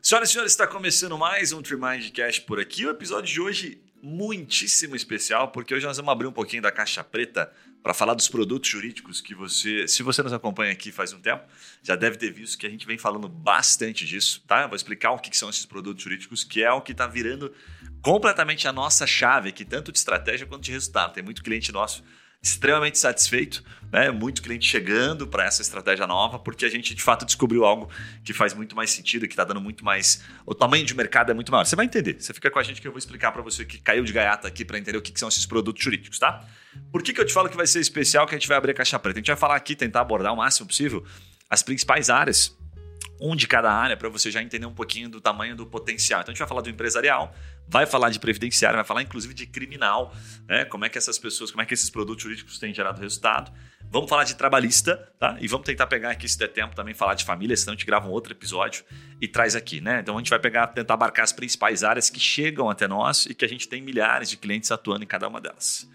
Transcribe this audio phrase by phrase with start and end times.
[0.00, 2.86] Senhoras e senhores, está começando mais um Trimind Cash por aqui.
[2.86, 7.02] O episódio de hoje muitíssimo especial, porque hoje nós vamos abrir um pouquinho da caixa
[7.02, 11.20] preta para falar dos produtos jurídicos que você, se você nos acompanha aqui faz um
[11.20, 11.44] tempo,
[11.82, 14.62] já deve ter visto que a gente vem falando bastante disso, tá?
[14.62, 17.52] Eu vou explicar o que são esses produtos jurídicos, que é o que está virando
[18.00, 21.12] completamente a nossa chave aqui, tanto de estratégia quanto de resultado.
[21.12, 22.04] Tem muito cliente nosso
[22.40, 24.10] extremamente satisfeito, né?
[24.10, 27.90] muito cliente chegando para essa estratégia nova, porque a gente de fato descobriu algo
[28.24, 30.22] que faz muito mais sentido, que está dando muito mais.
[30.46, 31.64] O tamanho de mercado é muito maior.
[31.64, 32.20] Você vai entender.
[32.20, 34.46] Você fica com a gente que eu vou explicar para você que caiu de gaiata
[34.46, 36.44] aqui para entender o que, que, são esses produtos jurídicos, tá?
[36.92, 38.70] Por que, que eu te falo que vai ser especial que a gente vai abrir
[38.70, 39.18] a caixa preta?
[39.18, 41.04] A gente vai falar aqui, tentar abordar o máximo possível
[41.50, 42.56] as principais áreas
[43.20, 46.20] um de cada área para você já entender um pouquinho do tamanho do potencial.
[46.20, 47.34] Então a gente vai falar do empresarial,
[47.66, 50.14] vai falar de previdenciário, vai falar inclusive de criminal,
[50.46, 50.64] né?
[50.64, 53.52] Como é que essas pessoas, como é que esses produtos jurídicos têm gerado resultado.
[53.90, 55.36] Vamos falar de trabalhista, tá?
[55.40, 57.86] E vamos tentar pegar aqui, se der tempo, também falar de família, senão a gente
[57.86, 58.84] grava um outro episódio
[59.20, 60.00] e traz aqui, né?
[60.00, 63.34] Então a gente vai pegar, tentar abarcar as principais áreas que chegam até nós e
[63.34, 65.88] que a gente tem milhares de clientes atuando em cada uma delas.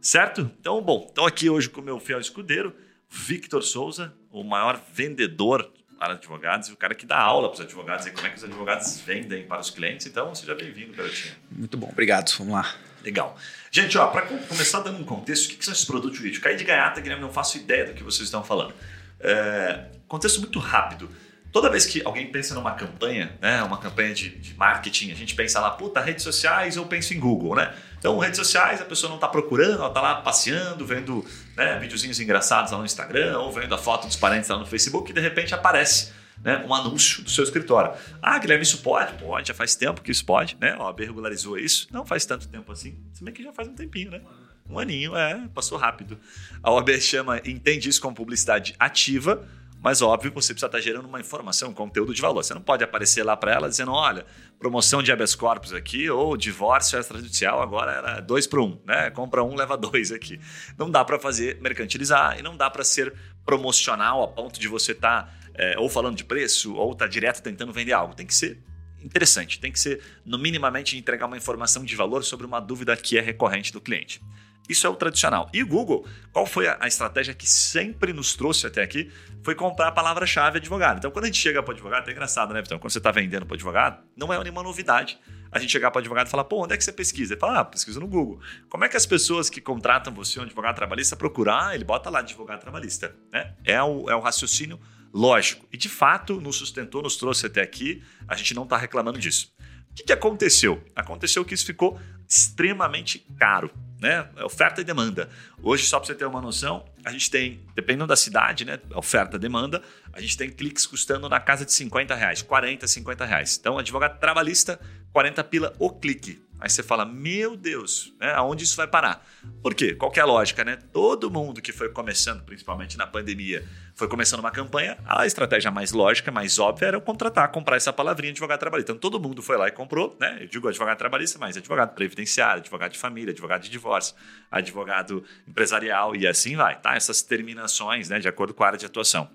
[0.00, 0.50] Certo?
[0.58, 2.74] Então, bom, estou aqui hoje com o meu fiel escudeiro,
[3.10, 5.70] Victor Souza, o maior vendedor
[6.00, 8.38] para advogados e o cara que dá aula para os advogados e como é que
[8.38, 10.06] os advogados vendem para os clientes.
[10.06, 11.34] Então, seja bem-vindo, Garotinho.
[11.50, 12.32] Muito bom, obrigado.
[12.38, 12.74] Vamos lá.
[13.04, 13.36] Legal.
[13.70, 16.42] Gente, ó, para começar dando um contexto, o que são esses produtos jurídicos?
[16.42, 18.72] Caí de gaiata, Guilherme, não faço ideia do que vocês estão falando.
[19.20, 21.10] É, contexto muito rápido.
[21.52, 25.34] Toda vez que alguém pensa numa campanha, né, uma campanha de, de marketing, a gente
[25.34, 27.74] pensa lá, puta, redes sociais, eu penso em Google, né?
[27.98, 31.24] Então, redes sociais, a pessoa não está procurando, ela está lá passeando, vendo
[31.56, 35.10] né, videozinhos engraçados lá no Instagram, ou vendo a foto dos parentes lá no Facebook,
[35.10, 37.92] e de repente aparece né, um anúncio do seu escritório.
[38.22, 39.12] Ah, Guilherme, isso pode?
[39.14, 40.74] Pode, já faz tempo que isso pode, né?
[40.78, 41.88] A OAB regularizou isso.
[41.90, 44.20] Não faz tanto tempo assim, se bem que já faz um tempinho, né?
[44.68, 46.18] Um aninho, é, passou rápido.
[46.62, 49.46] A OAB chama, entende isso como publicidade ativa,
[49.82, 52.44] mas óbvio, você precisa estar gerando uma informação, um conteúdo de valor.
[52.44, 54.26] Você não pode aparecer lá para ela dizendo, olha,
[54.58, 59.10] promoção de habeas corpus aqui ou divórcio extrajudicial agora era dois para um, né?
[59.10, 60.38] Compra um, leva dois aqui.
[60.76, 63.14] Não dá para fazer mercantilizar e não dá para ser
[63.44, 67.10] promocional a ponto de você estar tá, é, ou falando de preço ou estar tá
[67.10, 68.14] direto tentando vender algo.
[68.14, 68.62] Tem que ser
[69.02, 73.16] interessante, tem que ser no minimamente entregar uma informação de valor sobre uma dúvida que
[73.16, 74.20] é recorrente do cliente.
[74.68, 75.50] Isso é o tradicional.
[75.52, 79.10] E o Google, qual foi a, estratégia que sempre nos trouxe até aqui?
[79.42, 80.98] Foi comprar a palavra-chave advogado.
[80.98, 82.60] Então, quando a gente chega para o advogado, é engraçado, né?
[82.60, 85.18] Então, quando você está vendendo para o advogado, não é nenhuma novidade
[85.52, 87.34] a gente chegar para o advogado e falar, pô, onde é que você pesquisa?
[87.34, 88.40] Ele fala, ah, pesquisa no Google.
[88.68, 91.74] Como é que as pessoas que contratam você, um advogado trabalhista, procurar?
[91.74, 93.14] Ele bota lá advogado trabalhista.
[93.32, 93.54] Né?
[93.64, 94.78] É, o, é o raciocínio
[95.12, 95.66] lógico.
[95.72, 98.02] E, de fato, nos sustentou, nos trouxe até aqui.
[98.28, 99.52] A gente não está reclamando disso.
[99.90, 100.84] O que, que aconteceu?
[100.94, 101.98] Aconteceu que isso ficou
[102.28, 104.26] extremamente caro né?
[104.36, 105.28] É oferta e demanda.
[105.62, 108.78] Hoje, só para você ter uma noção, a gente tem, dependendo da cidade, né?
[108.94, 113.24] Oferta e demanda, a gente tem cliques custando na casa de 50 reais, 40, 50
[113.24, 113.56] reais.
[113.60, 114.80] Então, advogado trabalhista,
[115.12, 116.42] 40 pila o clique.
[116.60, 118.32] Aí você fala, meu Deus, né?
[118.34, 119.26] aonde isso vai parar?
[119.62, 119.94] Por quê?
[119.94, 120.76] Qual é a lógica, né?
[120.92, 125.92] Todo mundo que foi começando, principalmente na pandemia, foi começando uma campanha, a estratégia mais
[125.92, 128.92] lógica, mais óbvia era contratar, comprar essa palavrinha advogado trabalhista.
[128.92, 130.38] Então todo mundo foi lá e comprou, né?
[130.40, 134.14] Eu digo advogado trabalhista, mas advogado previdenciário, advogado de família, advogado de divórcio,
[134.50, 136.94] advogado empresarial e assim vai, tá?
[136.94, 139.30] Essas terminações, né, de acordo com a área de atuação.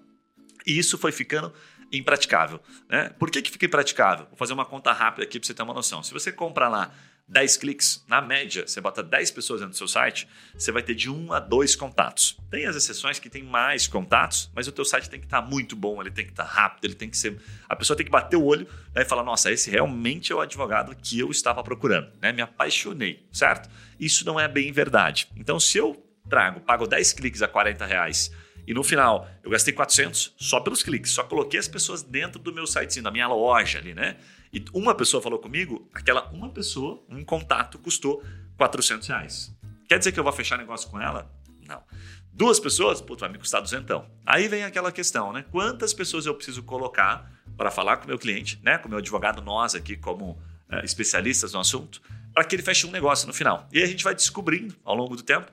[0.66, 1.52] E isso foi ficando
[1.92, 2.60] impraticável.
[2.90, 3.10] Né?
[3.18, 4.26] Por que, que fica impraticável?
[4.28, 6.02] Vou fazer uma conta rápida aqui para você ter uma noção.
[6.04, 6.92] Se você compra lá
[7.28, 10.94] 10 cliques, na média, você bota 10 pessoas dentro do seu site, você vai ter
[10.94, 12.38] de 1 a 2 contatos.
[12.52, 15.48] Tem as exceções que tem mais contatos, mas o teu site tem que estar tá
[15.48, 17.40] muito bom, ele tem que estar tá rápido, ele tem que ser...
[17.68, 20.40] A pessoa tem que bater o olho né, e falar, nossa, esse realmente é o
[20.40, 22.12] advogado que eu estava procurando.
[22.22, 22.32] Né?
[22.32, 23.70] Me apaixonei, certo?
[24.00, 25.28] Isso não é bem verdade.
[25.36, 28.32] Então, se eu trago, pago 10 cliques a 40 reais
[28.68, 32.54] e no final eu gastei 400 só pelos cliques, só coloquei as pessoas dentro do
[32.54, 34.18] meu site, da minha loja ali, né?
[34.56, 38.24] E uma pessoa falou comigo, aquela uma pessoa, um contato, custou
[38.58, 39.54] 400 reais.
[39.86, 41.30] Quer dizer que eu vou fechar negócio com ela?
[41.68, 41.84] Não.
[42.32, 44.10] Duas pessoas, putz, vai me custar duzentão.
[44.26, 45.44] Aí vem aquela questão, né?
[45.52, 48.78] Quantas pessoas eu preciso colocar para falar com o meu cliente, né?
[48.78, 52.02] Com o meu advogado, nós aqui como é, especialistas no assunto,
[52.34, 53.68] para que ele feche um negócio no final.
[53.74, 55.52] E a gente vai descobrindo ao longo do tempo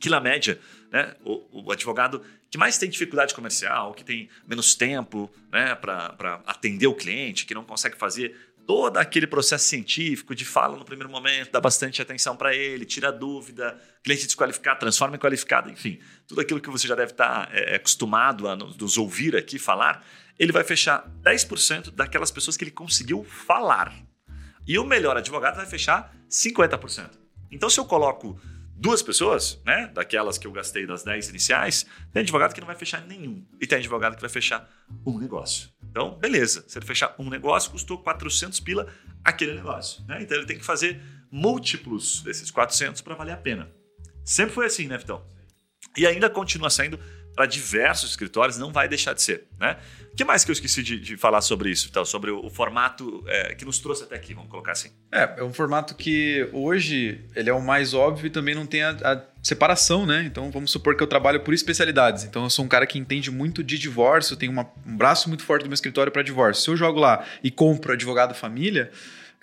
[0.00, 0.58] que na média,
[0.90, 2.20] né, o, o advogado
[2.54, 7.52] que mais tem dificuldade comercial, que tem menos tempo né, para atender o cliente, que
[7.52, 12.36] não consegue fazer todo aquele processo científico de fala no primeiro momento, dá bastante atenção
[12.36, 15.98] para ele, tira dúvida, cliente desqualificado, transforma em qualificado, enfim,
[16.28, 19.58] tudo aquilo que você já deve estar tá, é, é, acostumado a nos ouvir aqui
[19.58, 20.06] falar,
[20.38, 23.92] ele vai fechar 10% daquelas pessoas que ele conseguiu falar.
[24.64, 27.10] E o melhor advogado vai fechar 50%.
[27.50, 28.40] Então, se eu coloco
[28.76, 29.90] duas pessoas, né?
[29.94, 33.44] Daquelas que eu gastei das 10 iniciais, tem advogado que não vai fechar nenhum.
[33.60, 34.68] E tem advogado que vai fechar
[35.06, 35.70] um negócio.
[35.82, 36.64] Então, beleza.
[36.66, 38.86] Se ele fechar um negócio, custou 400 pila
[39.24, 40.04] aquele negócio.
[40.06, 40.22] Né?
[40.22, 41.00] Então, ele tem que fazer
[41.30, 43.70] múltiplos desses 400 para valer a pena.
[44.24, 45.24] Sempre foi assim, né, Vitão?
[45.96, 46.98] E ainda continua sendo
[47.34, 49.44] para diversos escritórios, não vai deixar de ser.
[49.58, 49.76] Né?
[50.12, 52.48] O que mais que eu esqueci de, de falar sobre isso, então, sobre o, o
[52.48, 54.90] formato é, que nos trouxe até aqui, vamos colocar assim?
[55.10, 58.84] É, é um formato que hoje ele é o mais óbvio e também não tem
[58.84, 60.22] a, a, separação, né?
[60.24, 62.22] Então vamos supor que eu trabalho por especialidades.
[62.22, 65.42] Então eu sou um cara que entende muito de divórcio, tenho uma, um braço muito
[65.42, 66.62] forte do meu escritório para divórcio.
[66.62, 68.92] Se eu jogo lá e compro advogado família,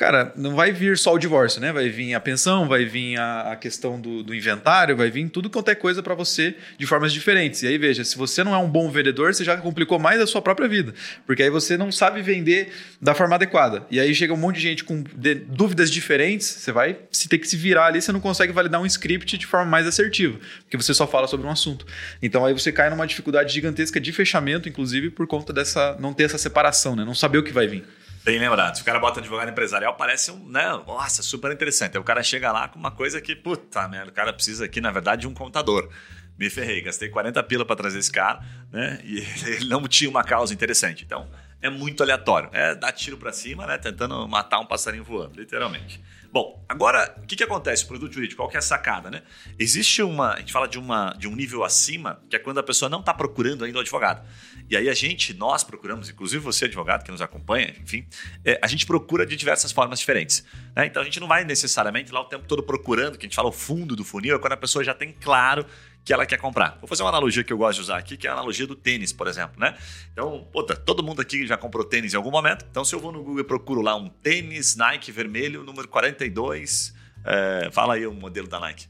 [0.01, 1.71] cara, não vai vir só o divórcio, né?
[1.71, 5.47] Vai vir a pensão, vai vir a, a questão do, do, inventário, vai vir tudo
[5.47, 7.61] quanto é coisa para você de formas diferentes.
[7.61, 10.25] E aí, veja, se você não é um bom vendedor, você já complicou mais a
[10.25, 10.91] sua própria vida.
[11.27, 13.85] Porque aí você não sabe vender da forma adequada.
[13.91, 17.37] E aí chega um monte de gente com de, dúvidas diferentes, você vai se ter
[17.37, 20.77] que se virar ali, você não consegue validar um script de forma mais assertiva, porque
[20.77, 21.85] você só fala sobre um assunto.
[22.23, 26.23] Então aí você cai numa dificuldade gigantesca de fechamento, inclusive, por conta dessa não ter
[26.23, 27.05] essa separação, né?
[27.05, 27.83] Não saber o que vai vir.
[28.23, 28.75] Bem lembrado.
[28.75, 30.69] Se o cara bota advogado empresarial, parece um, né?
[30.85, 31.97] Nossa, super interessante.
[31.97, 34.79] Aí o cara chega lá com uma coisa que, puta merda, o cara precisa aqui,
[34.79, 35.89] na verdade, de um contador.
[36.37, 38.99] Me ferrei, gastei 40 pila para trazer esse cara, né?
[39.03, 41.03] E ele não tinha uma causa interessante.
[41.03, 41.27] Então,
[41.61, 42.49] é muito aleatório.
[42.53, 43.77] É dar tiro para cima, né?
[43.77, 45.99] Tentando matar um passarinho voando, literalmente.
[46.31, 47.83] Bom, agora, o que, que acontece?
[47.83, 49.21] O produto jurídico, qual que é a sacada, né?
[49.59, 52.63] Existe uma, a gente fala de, uma, de um nível acima, que é quando a
[52.63, 54.25] pessoa não está procurando ainda o advogado.
[54.69, 58.07] E aí a gente, nós procuramos, inclusive você, advogado, que nos acompanha, enfim,
[58.45, 60.45] é, a gente procura de diversas formas diferentes.
[60.73, 60.85] Né?
[60.85, 63.49] Então a gente não vai necessariamente lá o tempo todo procurando, que a gente fala
[63.49, 65.65] o fundo do funil, é quando a pessoa já tem claro
[66.03, 66.77] que ela quer comprar.
[66.79, 68.75] Vou fazer uma analogia que eu gosto de usar aqui, que é a analogia do
[68.75, 69.77] tênis, por exemplo, né?
[70.11, 72.65] Então, puta, todo mundo aqui já comprou tênis em algum momento.
[72.69, 76.93] Então, se eu vou no Google e procuro lá um tênis Nike vermelho, número 42,
[77.23, 78.87] é, fala aí o modelo da Nike.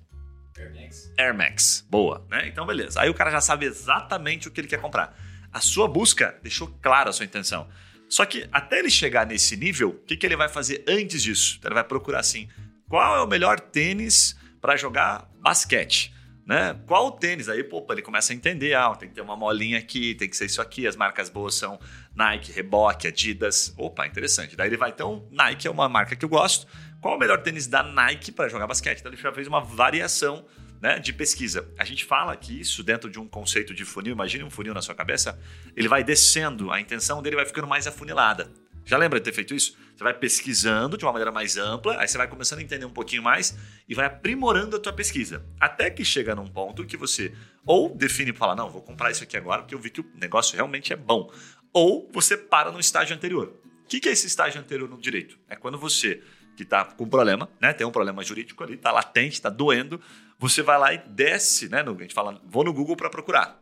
[0.57, 1.13] Air Max.
[1.17, 1.87] Air Max.
[1.89, 2.47] Boa, né?
[2.47, 3.01] Então, beleza.
[3.01, 5.17] Aí o cara já sabe exatamente o que ele quer comprar.
[5.51, 7.67] A sua busca deixou clara a sua intenção.
[8.07, 11.55] Só que até ele chegar nesse nível, o que, que ele vai fazer antes disso?
[11.57, 12.47] Então, ele vai procurar assim:
[12.87, 16.13] qual é o melhor tênis para jogar basquete?
[16.51, 16.77] Né?
[16.85, 17.47] Qual o tênis?
[17.47, 20.35] Aí, pô, ele começa a entender, ah, tem que ter uma molinha aqui, tem que
[20.35, 21.79] ser isso aqui, as marcas boas são
[22.13, 23.73] Nike, Reebok, Adidas.
[23.77, 24.53] Opa, interessante.
[24.53, 26.67] Daí ele vai, então, Nike é uma marca que eu gosto.
[26.99, 28.99] Qual o melhor tênis da Nike para jogar basquete?
[28.99, 30.45] Então ele já fez uma variação
[30.81, 31.65] né, de pesquisa.
[31.79, 34.81] A gente fala que isso dentro de um conceito de funil, imagine um funil na
[34.81, 35.39] sua cabeça,
[35.73, 38.51] ele vai descendo, a intenção dele vai ficando mais afunilada.
[38.85, 39.77] Já lembra de ter feito isso?
[39.95, 42.91] Você vai pesquisando de uma maneira mais ampla, aí você vai começando a entender um
[42.91, 43.57] pouquinho mais
[43.87, 45.45] e vai aprimorando a tua pesquisa.
[45.59, 47.33] Até que chega num ponto que você
[47.65, 50.11] ou define e fala, não, vou comprar isso aqui agora porque eu vi que o
[50.15, 51.31] negócio realmente é bom.
[51.71, 53.53] Ou você para no estágio anterior.
[53.83, 55.37] O que é esse estágio anterior no direito?
[55.47, 56.23] É quando você,
[56.55, 60.01] que está com um problema, né, tem um problema jurídico ali, está latente, está doendo,
[60.39, 63.61] você vai lá e desce, né, no, a gente fala, vou no Google para procurar.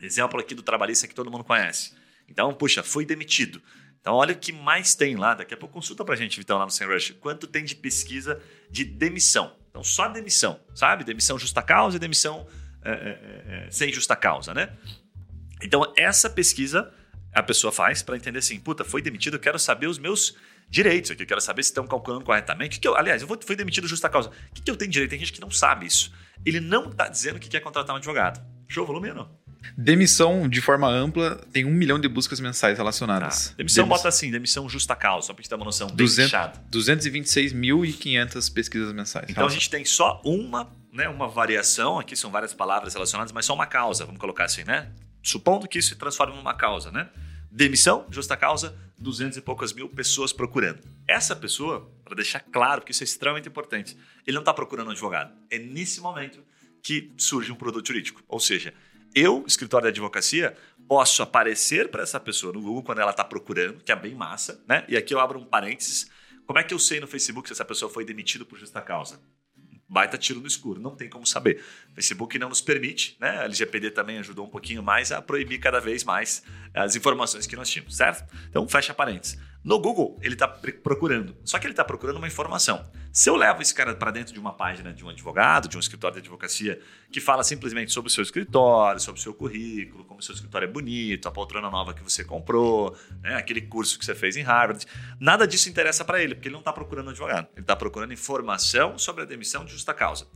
[0.00, 1.94] Exemplo aqui do trabalhista que todo mundo conhece.
[2.28, 3.62] Então, puxa, fui demitido.
[4.02, 5.32] Então, olha o que mais tem lá.
[5.32, 7.14] Daqui a pouco consulta para a gente, Vitão, lá no SEMrush.
[7.20, 9.54] Quanto tem de pesquisa de demissão.
[9.70, 11.04] Então, só demissão, sabe?
[11.04, 12.46] Demissão justa causa e demissão
[12.84, 14.76] é, é, é, é sem justa causa, né?
[15.62, 16.92] Então, essa pesquisa
[17.32, 20.36] a pessoa faz para entender assim, puta, foi demitido, eu quero saber os meus
[20.68, 22.74] direitos aqui, eu quero saber se estão calculando corretamente.
[22.74, 24.28] Que que eu, aliás, eu fui demitido justa causa.
[24.28, 25.10] O que, que eu tenho direito?
[25.10, 26.12] Tem gente que não sabe isso.
[26.44, 28.44] Ele não está dizendo que quer contratar um advogado.
[28.68, 29.41] Show volume ou não?
[29.76, 33.48] Demissão, de forma ampla, tem um milhão de buscas mensais relacionadas.
[33.48, 33.54] Tá.
[33.58, 38.92] Demissão, bota assim, demissão justa causa, só para gente ter uma noção bem 226.500 pesquisas
[38.92, 39.26] mensais.
[39.28, 43.46] Então a gente tem só uma, né, uma variação, aqui são várias palavras relacionadas, mas
[43.46, 44.90] só uma causa, vamos colocar assim, né?
[45.22, 47.08] Supondo que isso se transforme numa causa, né?
[47.50, 50.80] Demissão, justa causa, 200 e poucas mil pessoas procurando.
[51.06, 54.90] Essa pessoa, para deixar claro, porque isso é extremamente importante, ele não está procurando um
[54.90, 55.32] advogado.
[55.50, 56.40] É nesse momento
[56.82, 58.22] que surge um produto jurídico.
[58.26, 58.74] Ou seja,
[59.14, 60.56] eu, escritório de advocacia,
[60.88, 64.62] posso aparecer para essa pessoa no Google quando ela está procurando, que é bem massa,
[64.68, 64.84] né?
[64.88, 66.10] E aqui eu abro um parênteses.
[66.46, 69.20] Como é que eu sei no Facebook se essa pessoa foi demitida por justa causa?
[69.92, 71.62] baita tiro no escuro, não tem como saber.
[71.94, 73.40] Facebook não nos permite, né?
[73.40, 76.42] A LGPD também ajudou um pouquinho mais a proibir cada vez mais
[76.72, 78.24] as informações que nós tínhamos, certo?
[78.48, 79.38] Então, fecha parênteses.
[79.64, 81.36] No Google, ele está procurando.
[81.44, 82.84] Só que ele está procurando uma informação.
[83.12, 85.80] Se eu levo esse cara para dentro de uma página de um advogado, de um
[85.80, 86.80] escritório de advocacia,
[87.12, 90.66] que fala simplesmente sobre o seu escritório, sobre o seu currículo, como o seu escritório
[90.66, 94.42] é bonito, a poltrona nova que você comprou, né, aquele curso que você fez em
[94.42, 94.84] Harvard,
[95.20, 97.46] nada disso interessa para ele, porque ele não está procurando um advogado.
[97.54, 100.26] Ele está procurando informação sobre a demissão de justa causa.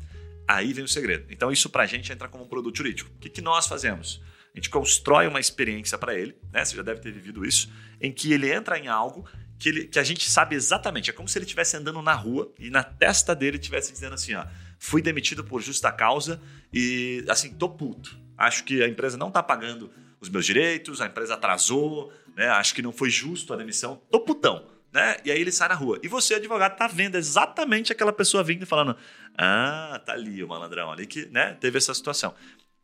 [0.47, 1.26] Aí vem o segredo.
[1.30, 3.11] Então, isso para a gente entra como um produto jurídico.
[3.16, 4.23] O que, que nós fazemos?
[4.57, 6.65] A gente constrói uma experiência para ele, né?
[6.65, 7.71] Você já deve ter vivido isso,
[8.01, 11.11] em que ele entra em algo que, ele, que a gente sabe exatamente.
[11.11, 14.35] É como se ele estivesse andando na rua e na testa dele estivesse dizendo assim:
[14.35, 14.47] ó,
[14.79, 16.41] fui demitido por justa causa
[16.73, 18.19] e, assim, tô puto.
[18.39, 19.91] Acho que a empresa não tá pagando
[20.23, 22.49] os meus direitos, a empresa atrasou, né?
[22.49, 24.01] Acho que não foi justo a demissão.
[24.11, 24.75] Tô putão.
[24.91, 25.19] Né?
[25.23, 26.01] E aí ele sai na rua.
[26.03, 28.97] E você, advogado, tá vendo exatamente aquela pessoa vindo e falando:
[29.37, 32.35] Ah, tá ali o malandrão ali que né, teve essa situação.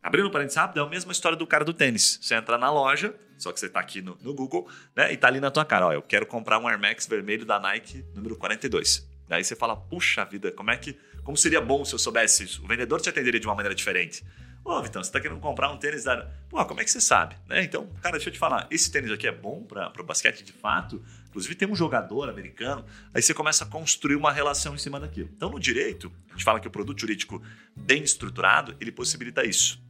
[0.03, 2.19] Abrindo um parênteses rápido, é a mesma história do cara do tênis.
[2.21, 5.13] Você entra na loja, só que você está aqui no, no, Google, né?
[5.13, 7.57] E tá ali na tua cara, ó, eu quero comprar um Air Max vermelho da
[7.57, 9.07] Nike número 42.
[9.29, 10.97] Daí você fala, puxa vida, como é que.
[11.23, 12.61] Como seria bom se eu soubesse isso?
[12.65, 14.25] O vendedor te atenderia de uma maneira diferente.
[14.65, 16.25] Ô, Vitão, você está querendo comprar um tênis da.
[16.49, 17.35] Pô, como é que você sabe?
[17.47, 17.63] Né?
[17.63, 18.65] Então, cara, deixa eu te falar.
[18.71, 21.03] Esse tênis aqui é bom para o basquete de fato.
[21.27, 22.85] Inclusive, tem um jogador americano.
[23.13, 25.29] Aí você começa a construir uma relação em cima daquilo.
[25.35, 27.41] Então, no direito, a gente fala que o produto jurídico
[27.75, 29.82] bem estruturado, ele possibilita isso.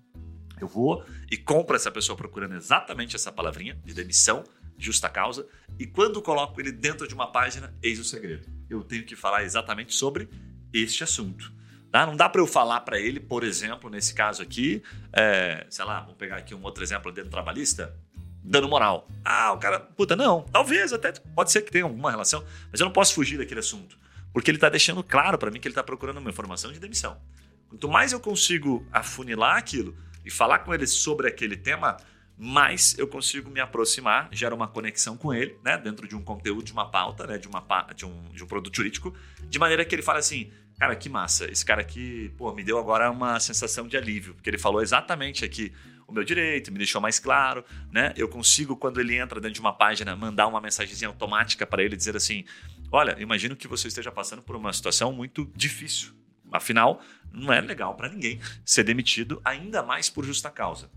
[0.64, 4.44] Eu vou e compro essa pessoa procurando exatamente essa palavrinha de demissão,
[4.78, 5.46] justa causa,
[5.78, 8.50] e quando coloco ele dentro de uma página, eis o segredo.
[8.70, 10.30] Eu tenho que falar exatamente sobre
[10.74, 11.52] este assunto.
[11.92, 12.06] Tá?
[12.06, 16.00] Não dá para eu falar para ele, por exemplo, nesse caso aqui, é, sei lá,
[16.00, 17.96] vamos pegar aqui um outro exemplo dentro do trabalhista,
[18.42, 19.08] dando moral.
[19.24, 22.86] Ah, o cara, puta, não, talvez até pode ser que tenha alguma relação, mas eu
[22.86, 24.00] não posso fugir daquele assunto,
[24.32, 27.22] porque ele está deixando claro para mim que ele está procurando uma informação de demissão.
[27.68, 31.98] Quanto mais eu consigo afunilar aquilo e falar com ele sobre aquele tema,
[32.38, 36.64] mais eu consigo me aproximar, gera uma conexão com ele, né, dentro de um conteúdo,
[36.64, 37.64] de uma pauta, né, de, uma,
[37.96, 39.14] de, um, de um produto jurídico,
[39.44, 41.50] de maneira que ele fale assim, Cara, que massa.
[41.52, 45.46] Esse cara aqui, pô, me deu agora uma sensação de alívio, porque ele falou exatamente
[45.46, 45.72] aqui
[46.06, 48.14] o meu direito, me deixou mais claro, né?
[48.18, 51.96] Eu consigo, quando ele entra dentro de uma página, mandar uma mensagenzinha automática para ele
[51.96, 52.44] dizer assim:
[52.92, 56.12] Olha, imagino que você esteja passando por uma situação muito difícil.
[56.52, 57.02] Afinal,
[57.34, 60.90] não é legal para ninguém ser demitido, ainda mais por justa causa.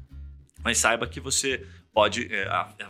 [0.63, 2.47] Mas saiba que você pode é,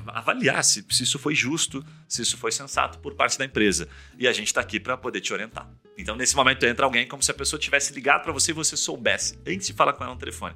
[0.08, 3.88] avaliar se, se isso foi justo, se isso foi sensato por parte da empresa.
[4.18, 5.70] E a gente está aqui para poder te orientar.
[5.96, 8.76] Então, nesse momento, entra alguém como se a pessoa tivesse ligado para você e você
[8.76, 10.54] soubesse, antes de falar com ela no telefone.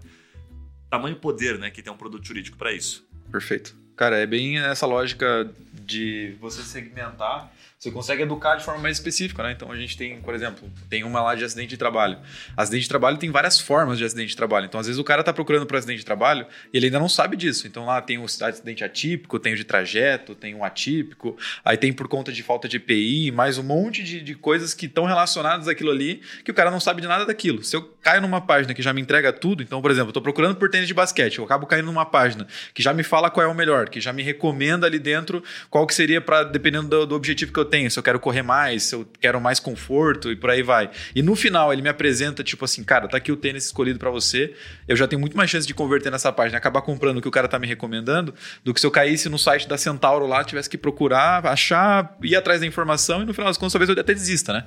[0.91, 3.07] Tamanho poder né, que tem um produto jurídico para isso.
[3.31, 3.77] Perfeito.
[3.97, 5.49] Cara, é bem essa lógica
[5.91, 9.53] de você segmentar você consegue educar de forma mais específica, né?
[9.53, 12.19] Então a gente tem, por exemplo, tem uma lá de acidente de trabalho.
[12.55, 14.67] Acidente de trabalho tem várias formas de acidente de trabalho.
[14.67, 17.09] Então, às vezes, o cara está procurando por acidente de trabalho e ele ainda não
[17.09, 17.67] sabe disso.
[17.67, 21.91] Então, lá tem o acidente atípico, tem o de trajeto, tem o atípico, aí tem
[21.91, 25.67] por conta de falta de EPI, mais um monte de, de coisas que estão relacionadas
[25.67, 27.65] àquilo ali que o cara não sabe de nada daquilo.
[27.65, 30.23] Se eu caio numa página que já me entrega tudo, então, por exemplo, eu estou
[30.23, 33.47] procurando por tênis de basquete, eu acabo caindo numa página que já me fala qual
[33.47, 37.07] é o melhor, que já me recomenda ali dentro qual que seria para, dependendo do,
[37.07, 40.31] do objetivo que eu tenho, se eu quero correr mais, se eu quero mais conforto
[40.31, 40.91] e por aí vai.
[41.15, 44.11] E no final ele me apresenta, tipo assim, cara, tá aqui o tênis escolhido para
[44.11, 44.55] você.
[44.89, 47.31] Eu já tenho muito mais chance de converter nessa página, acabar comprando o que o
[47.31, 48.35] cara tá me recomendando,
[48.65, 52.37] do que se eu caísse no site da Centauro lá, tivesse que procurar, achar, ir
[52.37, 54.65] atrás da informação e no final das contas talvez eu até desista, né?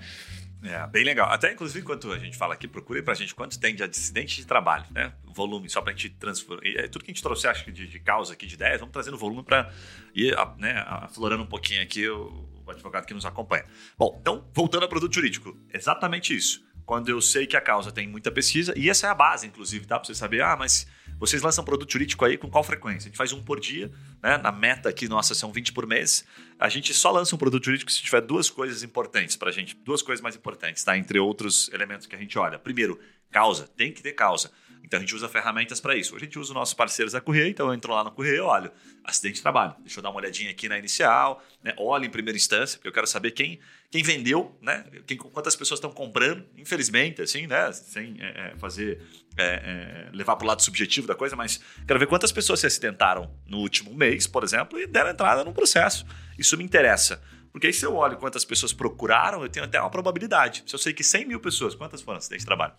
[0.64, 1.30] É, bem legal.
[1.30, 4.48] Até, inclusive, enquanto a gente fala aqui, procure pra gente quanto tem de acidente de
[4.48, 5.14] trabalho, né?
[5.26, 6.66] Volume, só pra gente transformar.
[6.66, 8.94] É, tudo que a gente trouxe, acho que de, de causa aqui, de ideias, vamos
[8.94, 9.70] trazendo volume pra
[10.16, 13.66] ir né, aflorando um pouquinho aqui o, o advogado que nos acompanha.
[13.98, 16.64] Bom, então, voltando ao produto jurídico, exatamente isso.
[16.86, 19.86] Quando eu sei que a causa tem muita pesquisa, e essa é a base, inclusive,
[19.86, 20.00] tá?
[20.00, 20.88] Pra você saber, ah, mas
[21.26, 23.08] vocês lançam produto jurídico aí com qual frequência?
[23.08, 23.90] A gente faz um por dia,
[24.22, 24.38] né?
[24.40, 26.26] Na meta aqui, nossa, são 20 por mês.
[26.60, 29.74] A gente só lança um produto jurídico se tiver duas coisas importantes para a gente,
[29.74, 30.98] duas coisas mais importantes, tá?
[30.98, 32.60] Entre outros elementos que a gente olha.
[32.60, 33.00] Primeiro,
[33.32, 34.52] causa, tem que ter causa.
[34.94, 36.16] Então a gente usa ferramentas para isso.
[36.16, 38.72] A gente usa os nossos parceiros da Correia, então eu entro lá no Correia, olho,
[39.04, 39.74] acidente de trabalho.
[39.80, 41.74] Deixa eu dar uma olhadinha aqui na inicial, né?
[41.80, 43.60] olho em primeira instância, porque eu quero saber quem,
[43.90, 44.86] quem vendeu, né?
[45.08, 47.72] Quem, quantas pessoas estão comprando, infelizmente, assim, né?
[47.72, 49.02] Sem é, é fazer
[49.36, 52.68] é, é, levar para o lado subjetivo da coisa, mas quero ver quantas pessoas se
[52.68, 56.06] acidentaram no último mês, por exemplo, e deram entrada num processo.
[56.38, 57.20] Isso me interessa.
[57.52, 60.64] Porque aí se eu olho quantas pessoas procuraram, eu tenho até uma probabilidade.
[60.68, 62.74] Se eu sei que 100 mil pessoas, quantas foram acidentes de trabalho?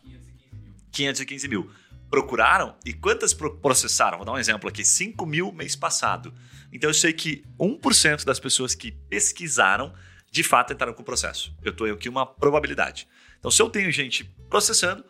[0.92, 1.68] 515 mil
[2.14, 4.18] procuraram e quantas processaram?
[4.18, 6.32] Vou dar um exemplo aqui: 5 mil mês passado.
[6.72, 9.92] Então eu sei que 1% das pessoas que pesquisaram
[10.30, 11.52] de fato entraram com o processo.
[11.60, 13.08] Eu estou aqui uma probabilidade.
[13.38, 15.04] Então, se eu tenho gente processando,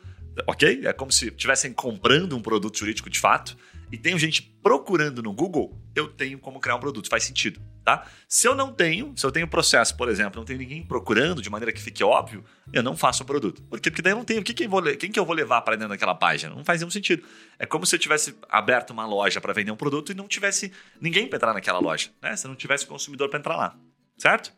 [0.47, 0.87] ok?
[0.87, 3.57] É como se estivessem comprando um produto jurídico de fato,
[3.95, 7.09] e tenho gente procurando no Google, eu tenho como criar um produto.
[7.09, 8.05] Faz sentido, tá?
[8.29, 11.49] Se eu não tenho, se eu tenho processo, por exemplo, não tenho ninguém procurando de
[11.49, 13.63] maneira que fique óbvio, eu não faço o produto.
[13.63, 13.93] Por quê?
[13.93, 14.43] Porque daí eu não tenho.
[14.43, 16.53] Quem que eu vou, quem que eu vou levar para dentro daquela página?
[16.53, 17.25] Não faz nenhum sentido.
[17.57, 20.73] É como se eu tivesse aberto uma loja para vender um produto e não tivesse
[21.01, 22.35] ninguém para entrar naquela loja, né?
[22.35, 23.79] Se não tivesse consumidor para entrar lá,
[24.19, 24.53] certo?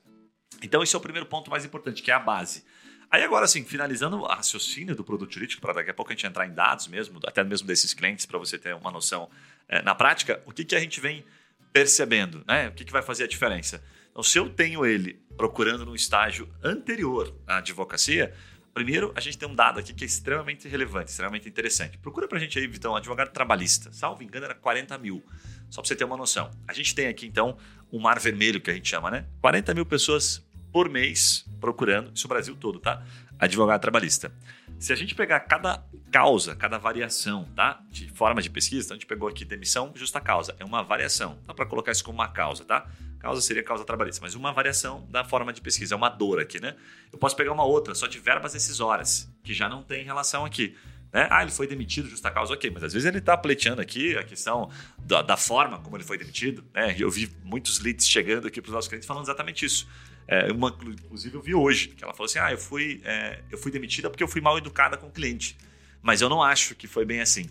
[0.62, 2.64] Então, esse é o primeiro ponto mais importante, que é a base.
[3.10, 6.26] Aí agora, assim, finalizando o raciocínio do produto jurídico, para daqui a pouco a gente
[6.26, 9.30] entrar em dados mesmo, até mesmo desses clientes, para você ter uma noção
[9.68, 11.24] é, na prática, o que, que a gente vem
[11.72, 12.68] percebendo, né?
[12.68, 13.82] O que, que vai fazer a diferença?
[14.10, 18.34] Então, se eu tenho ele procurando no estágio anterior à advocacia,
[18.76, 21.96] Primeiro, a gente tem um dado aqui que é extremamente relevante, extremamente interessante.
[21.96, 23.90] Procura pra gente aí, Vitão, advogado trabalhista.
[23.90, 25.24] Salvo engano, era 40 mil.
[25.70, 26.50] Só pra você ter uma noção.
[26.68, 27.56] A gente tem aqui, então,
[27.90, 29.24] um mar vermelho, que a gente chama, né?
[29.40, 30.45] 40 mil pessoas
[30.76, 33.02] por mês procurando, isso o Brasil todo, tá?
[33.38, 34.30] Advogado trabalhista.
[34.78, 37.80] Se a gente pegar cada causa, cada variação, tá?
[37.88, 40.54] De forma de pesquisa, então a gente pegou aqui demissão, justa causa.
[40.58, 41.38] É uma variação.
[41.46, 42.86] Dá para colocar isso como uma causa, tá?
[43.18, 45.94] Causa seria causa trabalhista, mas uma variação da forma de pesquisa.
[45.94, 46.76] É uma dor aqui, né?
[47.10, 50.76] Eu posso pegar uma outra, só de verbas decisórias, que já não tem relação aqui.
[51.10, 51.26] Né?
[51.30, 54.22] Ah, ele foi demitido justa causa, ok, mas às vezes ele está pleiteando aqui a
[54.22, 54.68] questão
[54.98, 56.62] da, da, forma como ele foi demitido.
[56.74, 56.94] Né?
[56.98, 59.88] Eu vi muitos leads chegando aqui para os nossos clientes falando exatamente isso.
[60.28, 63.58] É, uma, inclusive, eu vi hoje, que ela falou assim: ah, eu fui, é, eu
[63.58, 65.56] fui demitida porque eu fui mal educada com o cliente.
[66.02, 67.46] Mas eu não acho que foi bem assim.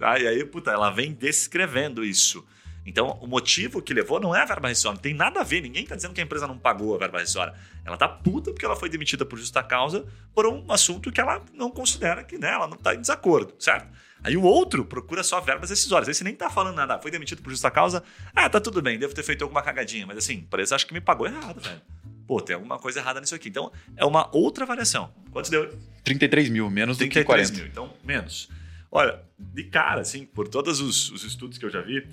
[0.00, 2.44] Ah, e aí, puta, ela vem descrevendo isso.
[2.84, 5.60] Então, o motivo que levou não é a verba rescisória, não tem nada a ver.
[5.60, 7.54] Ninguém está dizendo que a empresa não pagou a verba rescisória.
[7.84, 11.44] Ela está puta porque ela foi demitida por justa causa por um assunto que ela
[11.54, 13.88] não considera que né, ela não está em desacordo, certo?
[14.24, 16.08] Aí o outro procura só verbas rescisórias.
[16.08, 16.98] Aí você nem está falando nada.
[16.98, 18.02] Foi demitido por justa causa.
[18.34, 20.06] Ah, tá tudo bem, devo ter feito alguma cagadinha.
[20.06, 21.80] Mas assim, a empresa acha que me pagou errado, velho.
[22.26, 23.48] Pô, tem alguma coisa errada nisso aqui.
[23.48, 25.12] Então, é uma outra variação.
[25.30, 25.76] Quantos deu?
[26.04, 27.58] 33 mil, menos 33 do que 40.
[27.58, 28.48] mil, então menos.
[28.90, 32.06] Olha, de cara, assim, por todos os, os estudos que eu já vi,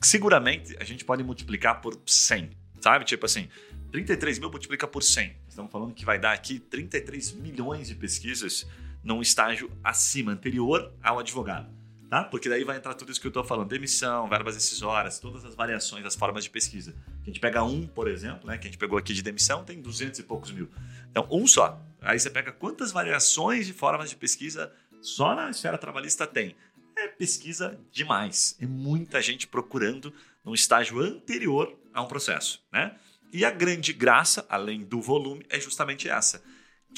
[0.00, 2.50] seguramente a gente pode multiplicar por 100,
[2.80, 3.04] sabe?
[3.04, 3.48] Tipo assim,
[3.90, 5.36] 33 mil multiplica por 100.
[5.48, 8.66] Estamos falando que vai dar aqui 33 milhões de pesquisas
[9.02, 11.77] num estágio acima, anterior ao advogado.
[12.08, 12.24] Tá?
[12.24, 15.54] Porque daí vai entrar tudo isso que eu estou falando: demissão, verbas decisórias, todas as
[15.54, 16.94] variações, as formas de pesquisa.
[17.22, 19.80] A gente pega um, por exemplo, né, que a gente pegou aqui de demissão, tem
[19.80, 20.70] 200 e poucos mil.
[21.10, 21.80] Então, um só.
[22.00, 24.72] Aí você pega quantas variações de formas de pesquisa
[25.02, 26.56] só na esfera trabalhista tem
[26.98, 28.56] é pesquisa demais.
[28.60, 30.12] É muita gente procurando
[30.44, 32.96] num estágio anterior a um processo, né?
[33.32, 36.42] E a grande graça, além do volume, é justamente essa.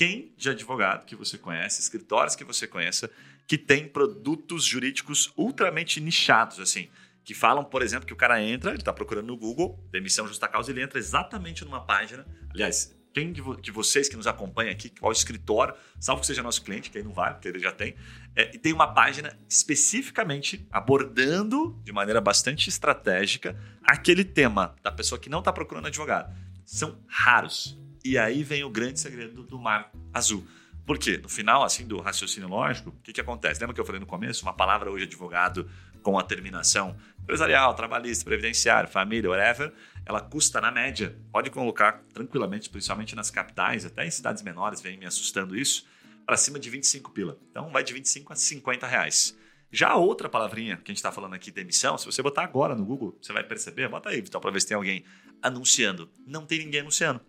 [0.00, 3.11] Quem de advogado que você conhece, escritórios que você conheça,
[3.47, 6.88] que tem produtos jurídicos ultramente nichados, assim,
[7.23, 10.49] que falam, por exemplo, que o cara entra, ele está procurando no Google, demissão justa
[10.49, 12.24] causa, ele entra exatamente numa página.
[12.48, 16.62] Aliás, quem de, de, vocês que nos acompanha aqui, qual escritório, salvo que seja nosso
[16.62, 17.94] cliente, que aí não vai, porque ele já tem,
[18.35, 25.29] é, tem uma página especificamente abordando de maneira bastante estratégica aquele tema da pessoa que
[25.29, 26.35] não está procurando advogado.
[26.64, 27.79] São raros.
[28.04, 30.46] E aí vem o grande segredo do mar azul.
[30.86, 31.18] Por quê?
[31.22, 33.60] No final, assim, do raciocínio lógico, o que, que acontece?
[33.60, 34.42] Lembra que eu falei no começo?
[34.42, 35.70] Uma palavra hoje advogado
[36.02, 39.72] com a terminação empresarial, trabalhista, previdenciário, família, whatever,
[40.04, 44.96] ela custa na média, pode colocar tranquilamente, principalmente nas capitais, até em cidades menores, vem
[44.96, 45.86] me assustando isso,
[46.26, 47.38] para cima de 25 pila.
[47.50, 49.36] Então vai de 25 a 50 reais.
[49.70, 52.74] Já a outra palavrinha que a gente está falando aqui, demissão, se você botar agora
[52.74, 55.04] no Google, você vai perceber, bota aí, Vital, para ver se tem alguém
[55.40, 56.10] anunciando.
[56.26, 57.20] Não tem ninguém anunciando.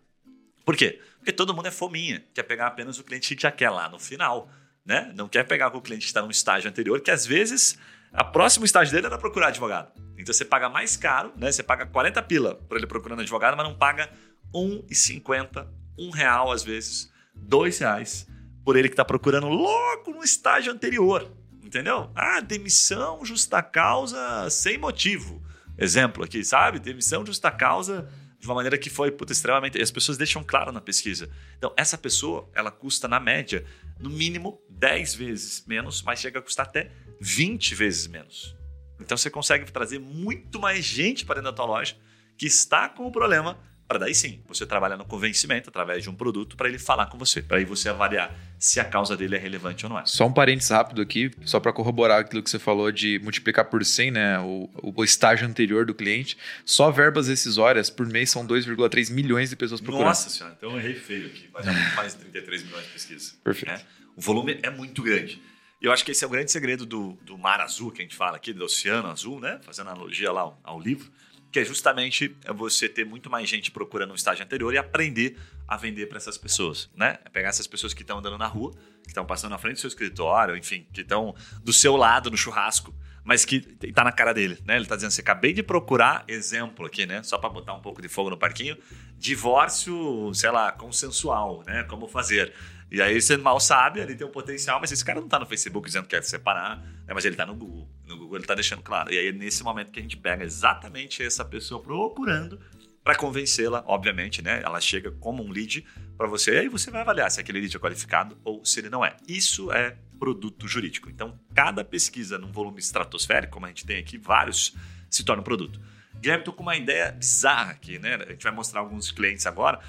[0.66, 1.00] Por quê?
[1.18, 4.00] Porque todo mundo é fominha, quer pegar apenas o cliente que já quer lá no
[4.00, 4.50] final.
[4.86, 5.12] Né?
[5.16, 7.78] Não quer pegar com o cliente que está no estágio anterior, que às vezes
[8.12, 9.92] a próximo estágio dele era procurar advogado.
[10.18, 11.52] Então você paga mais caro, né?
[11.52, 14.10] Você paga 40 pila por ele procurando advogado, mas não paga
[14.54, 18.28] 1,50, um real às vezes, dois reais
[18.64, 21.32] por ele que está procurando logo no estágio anterior.
[21.64, 22.12] Entendeu?
[22.16, 25.42] Ah, demissão justa causa sem motivo.
[25.78, 26.80] Exemplo aqui, sabe?
[26.80, 28.10] Demissão justa causa
[28.42, 29.78] de uma maneira que foi puta, extremamente.
[29.78, 31.30] E as pessoas deixam claro na pesquisa.
[31.58, 33.64] Então, essa pessoa, ela custa, na média,
[34.00, 38.56] no mínimo 10 vezes menos, mas chega a custar até 20 vezes menos.
[39.00, 41.96] Então você consegue trazer muito mais gente para dentro da tua loja
[42.38, 43.60] que está com o problema,
[43.92, 47.18] para daí sim você trabalhar no convencimento através de um produto para ele falar com
[47.18, 50.06] você, para aí você avaliar se a causa dele é relevante ou não é.
[50.06, 53.84] Só um parênteses rápido aqui, só para corroborar aquilo que você falou de multiplicar por
[53.84, 56.38] 100, né, o, o estágio anterior do cliente.
[56.64, 60.08] Só verbas decisórias por mês são 2,3 milhões de pessoas procurando.
[60.08, 63.40] Nossa senhora, então eu errei feio aqui, mas é mais de 33 milhões de pesquisas.
[63.44, 63.74] Perfeito.
[63.74, 63.82] Né?
[64.16, 65.42] O volume é muito grande.
[65.82, 68.06] E eu acho que esse é o grande segredo do, do mar azul que a
[68.06, 69.60] gente fala aqui, do oceano azul, né?
[69.64, 71.12] Fazendo analogia lá ao, ao livro,
[71.52, 75.38] que é justamente você ter muito mais gente procurando um estágio anterior e aprender
[75.68, 77.20] a vender para essas pessoas, né?
[77.26, 78.72] É pegar essas pessoas que estão andando na rua,
[79.04, 82.38] que estão passando na frente do seu escritório, enfim, que estão do seu lado no
[82.38, 84.76] churrasco, mas que está na cara dele, né?
[84.76, 87.22] Ele está dizendo assim, acabei de procurar exemplo aqui, né?
[87.24, 88.78] Só para botar um pouco de fogo no parquinho,
[89.18, 91.84] divórcio, sei lá, consensual, né?
[91.84, 92.54] Como fazer.
[92.92, 95.46] E aí você mal sabe, ele tem um potencial, mas esse cara não está no
[95.46, 97.14] Facebook dizendo que quer separar, né?
[97.14, 97.90] mas ele está no Google.
[98.06, 99.14] No Google ele está deixando claro.
[99.14, 102.60] E aí é nesse momento que a gente pega exatamente essa pessoa procurando
[103.02, 104.62] para convencê-la, obviamente, né?
[104.62, 105.86] Ela chega como um lead
[106.18, 108.90] para você, e aí você vai avaliar se aquele lead é qualificado ou se ele
[108.90, 109.16] não é.
[109.26, 111.10] Isso é produto jurídico.
[111.10, 114.76] Então, cada pesquisa num volume estratosférico, como a gente tem aqui, vários
[115.10, 115.80] se torna produto.
[116.20, 118.16] Guilherme, estou com uma ideia bizarra aqui, né?
[118.16, 119.80] A gente vai mostrar alguns clientes agora.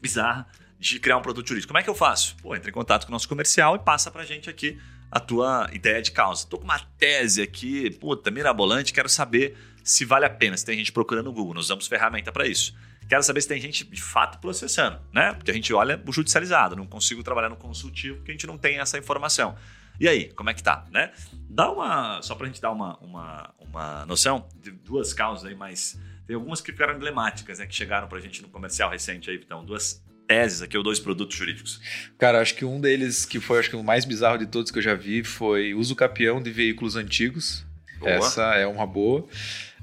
[0.00, 0.46] Bizarra
[0.78, 1.68] de criar um produto jurídico.
[1.70, 2.36] Como é que eu faço?
[2.42, 4.78] Pô, entre em contato com o nosso comercial e passa pra gente aqui
[5.10, 6.46] a tua ideia de causa.
[6.46, 10.76] Tô com uma tese aqui, puta, mirabolante, quero saber se vale a pena, se tem
[10.76, 11.54] gente procurando no Google.
[11.54, 12.74] Nós usamos ferramenta para isso.
[13.08, 15.32] Quero saber se tem gente de fato processando, né?
[15.32, 18.58] Porque a gente olha o judicializado, não consigo trabalhar no consultivo porque a gente não
[18.58, 19.56] tem essa informação.
[19.98, 21.12] E aí, como é que tá, né?
[21.48, 25.98] Dá uma, só pra gente dar uma, uma, uma noção de duas causas aí, mas
[26.26, 27.66] tem algumas que ficaram emblemáticas, né?
[27.66, 31.36] Que chegaram pra gente no comercial recente aí, então, duas teses aqui, ou dois produtos
[31.36, 31.80] jurídicos.
[32.18, 34.78] Cara, acho que um deles, que foi acho que o mais bizarro de todos que
[34.78, 37.64] eu já vi, foi uso capião de veículos antigos.
[37.98, 38.12] Boa.
[38.12, 39.26] Essa é uma boa.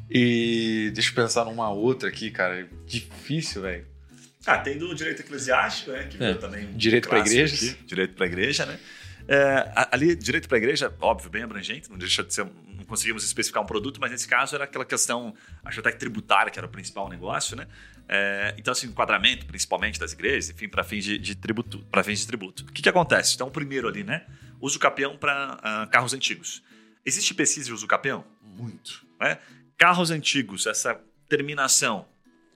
[0.09, 2.67] E deixa eu pensar numa outra aqui, cara.
[2.85, 3.85] Difícil, velho.
[4.45, 6.07] Ah, tem do direito eclesiástico, né?
[6.09, 6.33] Que é.
[6.33, 7.63] também um direito para igrejas.
[7.63, 7.85] Aqui.
[7.85, 8.77] Direito para igreja, né?
[9.27, 13.63] É, ali, direito para igreja, óbvio, bem abrangente, não deixa de ser, não conseguimos especificar
[13.63, 16.69] um produto, mas nesse caso era aquela questão, acho até que tributária, que era o
[16.69, 17.65] principal negócio, né?
[18.07, 22.19] É, então, assim, enquadramento, principalmente das igrejas, enfim, para fins de, de tributo, para fins
[22.19, 22.63] de tributo.
[22.63, 23.35] O que, que acontece?
[23.35, 24.25] Então, o primeiro ali, né?
[24.59, 26.63] Uso capião para uh, ah, carros antigos.
[27.05, 28.25] Existe pesquisa de uso capião?
[28.41, 29.39] Muito, né?
[29.77, 32.07] Carros antigos, essa terminação,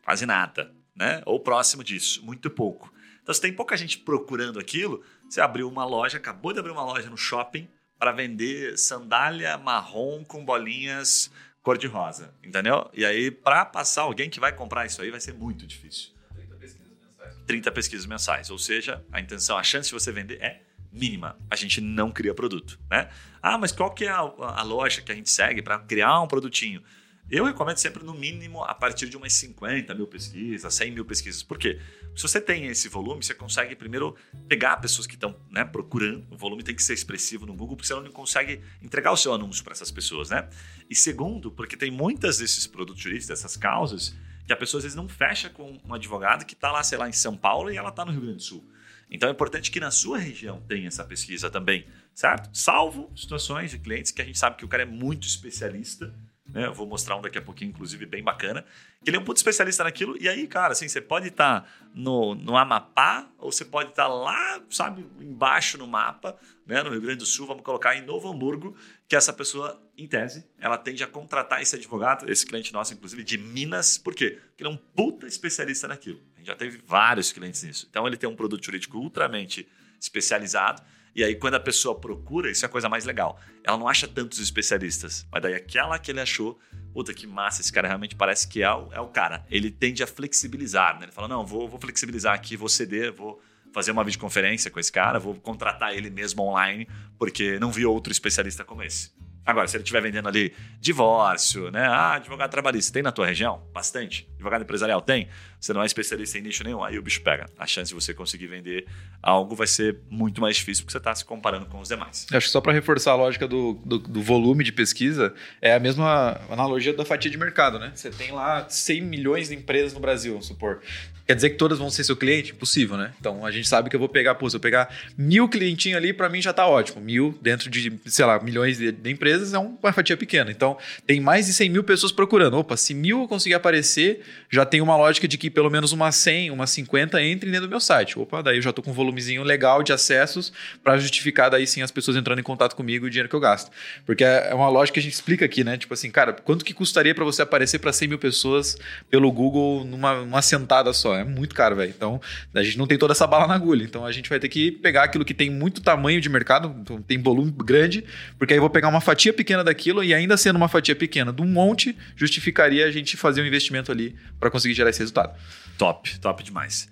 [0.03, 1.21] quase nada, né?
[1.25, 2.93] Ou próximo disso, muito pouco.
[3.21, 6.85] Então, se tem pouca gente procurando aquilo, você abriu uma loja, acabou de abrir uma
[6.85, 7.67] loja no shopping
[7.99, 11.31] para vender sandália marrom com bolinhas
[11.67, 12.89] cor-de-rosa, entendeu?
[12.93, 16.11] E aí, para passar alguém que vai comprar isso aí, vai ser muito difícil.
[16.33, 17.35] 30 pesquisas mensais.
[17.45, 18.49] 30 pesquisas mensais.
[18.49, 20.61] Ou seja, a intenção, a chance de você vender é
[20.93, 21.37] mínima.
[21.51, 23.09] A gente não cria produto, né?
[23.41, 26.27] Ah, mas qual que é a, a loja que a gente segue para criar um
[26.27, 26.81] produtinho?
[27.29, 31.43] Eu recomendo sempre, no mínimo, a partir de umas 50 mil pesquisas, 100 mil pesquisas.
[31.43, 31.77] Por quê?
[32.15, 34.15] Se você tem esse volume, você consegue primeiro
[34.47, 36.25] pegar pessoas que estão né, procurando.
[36.31, 39.33] O volume tem que ser expressivo no Google, porque você não consegue entregar o seu
[39.33, 40.29] anúncio para essas pessoas.
[40.29, 40.47] Né?
[40.89, 44.95] E segundo, porque tem muitas desses produtos jurídicos, dessas causas, que a pessoa às vezes
[44.95, 47.89] não fecha com um advogado que está lá, sei lá, em São Paulo e ela
[47.89, 48.65] está no Rio Grande do Sul.
[49.11, 52.49] Então é importante que na sua região tenha essa pesquisa também, certo?
[52.57, 56.13] Salvo situações de clientes que a gente sabe que o cara é muito especialista
[56.53, 56.65] né?
[56.65, 58.63] Eu vou mostrar um daqui a pouquinho, inclusive, bem bacana.
[59.03, 60.17] Que ele é um puto especialista naquilo.
[60.19, 64.03] E aí, cara, assim, você pode estar tá no, no Amapá, ou você pode estar
[64.03, 66.81] tá lá, sabe, embaixo no mapa, né?
[66.81, 68.75] No Rio Grande do Sul, vamos colocar em Novo Hamburgo,
[69.07, 73.23] que essa pessoa, em tese, ela tende a contratar esse advogado, esse cliente nosso, inclusive,
[73.23, 73.97] de Minas.
[73.97, 74.39] Por quê?
[74.49, 76.21] Porque ele é um puta especialista naquilo.
[76.35, 77.87] A gente já teve vários clientes nisso.
[77.89, 79.67] Então, ele tem um produto jurídico ultramente
[79.99, 80.81] especializado
[81.17, 83.39] e aí, quando a pessoa procura, isso é a coisa mais legal.
[83.63, 86.59] Ela não acha tantos especialistas, mas daí aquela que ele achou,
[86.93, 89.43] puta que massa, esse cara realmente parece que é o, é o cara.
[89.49, 91.05] Ele tende a flexibilizar, né?
[91.05, 93.41] Ele fala: não, vou, vou flexibilizar aqui, vou ceder, vou
[93.73, 98.11] fazer uma videoconferência com esse cara, vou contratar ele mesmo online, porque não vi outro
[98.11, 99.11] especialista como esse.
[99.47, 101.87] Agora, se ele estiver vendendo ali divórcio, né?
[101.87, 103.63] Ah, advogado trabalhista, tem na tua região?
[103.73, 104.27] Bastante.
[104.35, 105.29] Advogado empresarial tem?
[105.57, 107.45] Você não é especialista em nicho nenhum, aí o bicho pega.
[107.57, 108.85] A chance de você conseguir vender
[109.23, 112.27] algo vai ser muito mais difícil porque você está se comparando com os demais.
[112.29, 115.79] Acho que só para reforçar a lógica do, do, do, volume de pesquisa, é a
[115.79, 117.93] mesma analogia da fatia de mercado, né?
[117.95, 120.81] Você tem lá 100 milhões de empresas no Brasil, vamos supor.
[121.27, 122.53] Quer dizer que todas vão ser seu cliente?
[122.53, 123.11] Impossível, né?
[123.19, 124.87] Então a gente sabe que eu vou pegar, pô, se eu pegar
[125.17, 127.01] mil clientinhos ali, para mim já tá ótimo.
[127.01, 130.49] Mil dentro de, sei lá, milhões de, de, empresas é uma fatia pequena.
[130.49, 132.57] Então tem mais de 100 mil pessoas procurando.
[132.57, 136.15] Opa, se mil eu conseguir aparecer, já tem uma lógica de que pelo menos umas
[136.15, 138.17] 100, umas 50 entrem dentro do meu site.
[138.17, 141.81] Opa, daí eu já tô com um volumezinho legal de acessos para justificar daí sim
[141.81, 143.69] as pessoas entrando em contato comigo e o dinheiro que eu gasto.
[144.05, 145.75] Porque é, é uma lógica que a gente explica aqui, né?
[145.77, 148.77] Tipo assim, cara, quanto que custaria para você aparecer para 100 mil pessoas
[149.09, 151.16] pelo Google numa sentada só?
[151.17, 151.93] É muito caro, velho.
[151.95, 152.21] Então,
[152.53, 153.83] a gente não tem toda essa bala na agulha.
[153.83, 157.01] Então, a gente vai ter que pegar aquilo que tem muito tamanho de mercado, então,
[157.01, 158.03] tem volume grande,
[158.37, 161.31] porque aí eu vou pegar uma fatia pequena daquilo e ainda sendo uma fatia pequena
[161.33, 165.37] de um monte, justificaria a gente fazer um investimento ali para conseguir gerar esse resultado.
[165.77, 166.89] Top, top demais.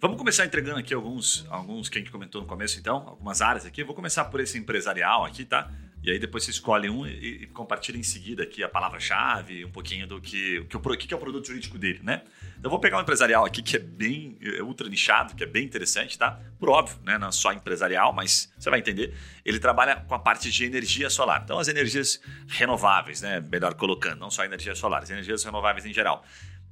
[0.00, 3.66] Vamos começar entregando aqui alguns, alguns que a gente comentou no começo, então, algumas áreas
[3.66, 3.82] aqui.
[3.82, 5.68] Eu vou começar por esse empresarial aqui, tá?
[6.02, 9.70] E aí depois você escolhe um e, e compartilha em seguida aqui a palavra-chave, um
[9.70, 12.22] pouquinho do que, que, o, que é o produto jurídico dele, né?
[12.58, 15.64] Então vou pegar um empresarial aqui que é bem é ultra nichado, que é bem
[15.64, 16.40] interessante, tá?
[16.58, 17.18] Por óbvio, né?
[17.18, 19.14] Não é só empresarial, mas você vai entender.
[19.44, 21.42] Ele trabalha com a parte de energia solar.
[21.44, 23.40] Então as energias renováveis, né?
[23.40, 26.24] Melhor colocando, não só energia solar, as energias renováveis em geral.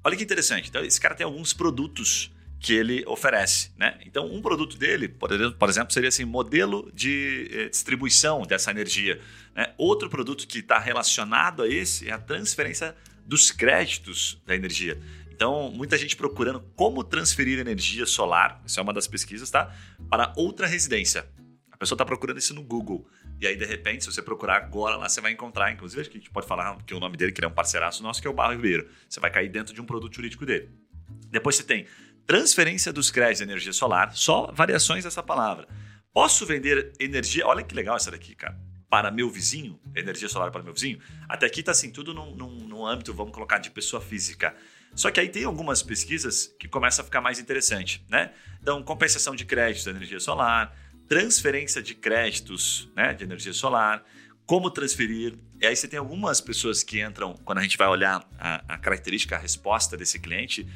[0.05, 0.69] Olha que interessante.
[0.69, 3.71] Então esse cara tem alguns produtos que ele oferece.
[3.77, 3.99] Né?
[4.05, 5.31] Então, um produto dele, por
[5.69, 9.21] exemplo, seria assim, modelo de eh, distribuição dessa energia.
[9.55, 9.73] Né?
[9.77, 14.99] Outro produto que está relacionado a esse é a transferência dos créditos da energia.
[15.31, 19.71] Então, muita gente procurando como transferir energia solar, isso é uma das pesquisas, tá?
[20.09, 21.27] Para outra residência.
[21.71, 23.07] A pessoa está procurando isso no Google.
[23.39, 26.17] E aí, de repente, se você procurar agora lá, você vai encontrar, inclusive, acho que
[26.17, 28.31] a gente pode falar que o nome dele, que é um parceiraço nosso, que é
[28.31, 28.89] o Barro Ribeiro.
[29.07, 30.71] Você vai cair dentro de um produto jurídico dele.
[31.31, 31.87] Depois você tem
[32.27, 35.69] transferência dos créditos de energia solar, só variações dessa palavra.
[36.13, 38.59] Posso vender energia, olha que legal essa daqui, cara,
[38.89, 40.99] para meu vizinho, energia solar para meu vizinho.
[41.29, 44.55] Até aqui está assim, tudo num, num, num âmbito, vamos colocar, de pessoa física.
[44.95, 48.33] Só que aí tem algumas pesquisas que começam a ficar mais interessante, né?
[48.63, 50.75] Então, compensação de créditos da energia solar,
[51.09, 54.03] transferência de créditos né, de energia solar,
[54.47, 55.39] como transferir.
[55.61, 58.79] E aí você tem algumas pessoas que entram, quando a gente vai olhar a, a
[58.79, 60.67] característica, a resposta desse cliente,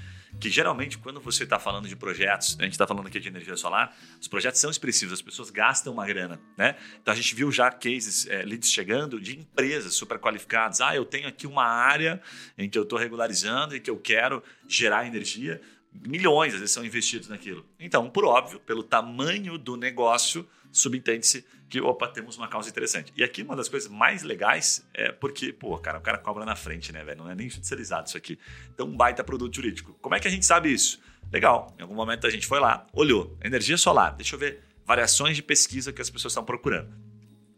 [0.40, 3.57] que geralmente quando você está falando de projetos, a gente está falando aqui de energia
[3.57, 6.76] solar, os projetos são expressivos, as pessoas gastam uma grana, né?
[7.00, 10.81] Então a gente viu já cases, é, leads chegando de empresas super qualificadas.
[10.81, 12.20] Ah, eu tenho aqui uma área
[12.57, 15.61] em que eu estou regularizando e que eu quero gerar energia.
[15.92, 17.66] Milhões às vezes são investidos naquilo.
[17.79, 23.12] Então, por óbvio, pelo tamanho do negócio, subentende-se que, opa, temos uma causa interessante.
[23.16, 26.57] E aqui uma das coisas mais legais é porque, pô, cara, o cara cobra na
[26.57, 27.18] frente, né, velho?
[27.18, 28.38] Não é nem judicializado isso aqui.
[28.74, 29.96] Então, um baita produto jurídico.
[30.00, 31.00] Como é que a gente sabe isso?
[31.33, 35.37] Legal, em algum momento a gente foi lá, olhou, energia solar, deixa eu ver variações
[35.37, 36.92] de pesquisa que as pessoas estão procurando.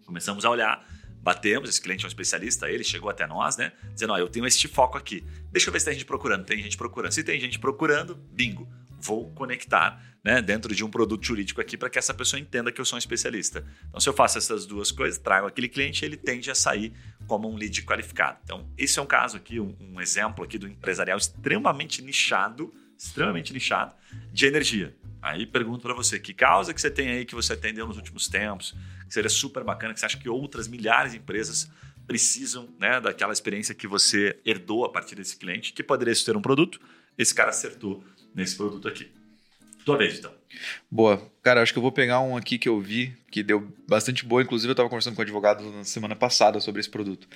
[0.04, 0.86] Começamos a olhar,
[1.22, 3.72] batemos, esse cliente é um especialista, ele chegou até nós, né?
[3.94, 5.24] Dizendo, ó, eu tenho este foco aqui.
[5.50, 6.44] Deixa eu ver se tem gente procurando.
[6.44, 7.12] Tem gente procurando.
[7.12, 8.68] Se tem gente procurando, bingo
[9.02, 12.80] vou conectar né, dentro de um produto jurídico aqui para que essa pessoa entenda que
[12.80, 13.66] eu sou um especialista.
[13.88, 16.92] Então, se eu faço essas duas coisas, trago aquele cliente, ele tende a sair
[17.26, 18.38] como um lead qualificado.
[18.44, 23.52] Então, esse é um caso aqui, um, um exemplo aqui do empresarial extremamente nichado, extremamente
[23.52, 23.92] nichado
[24.32, 24.96] de energia.
[25.22, 28.26] Aí pergunto para você, que causa que você tem aí que você atendeu nos últimos
[28.26, 28.74] tempos,
[29.06, 31.70] que seria super bacana, que você acha que outras milhares de empresas
[32.08, 36.42] precisam né, daquela experiência que você herdou a partir desse cliente, que poderia ser um
[36.42, 36.80] produto,
[37.16, 38.02] esse cara acertou
[38.34, 39.21] nesse produto aqui.
[39.84, 40.32] Tua vez, então.
[40.90, 41.30] Boa.
[41.42, 44.42] Cara, acho que eu vou pegar um aqui que eu vi, que deu bastante boa.
[44.42, 47.26] Inclusive, eu estava conversando com o advogado na semana passada sobre esse produto.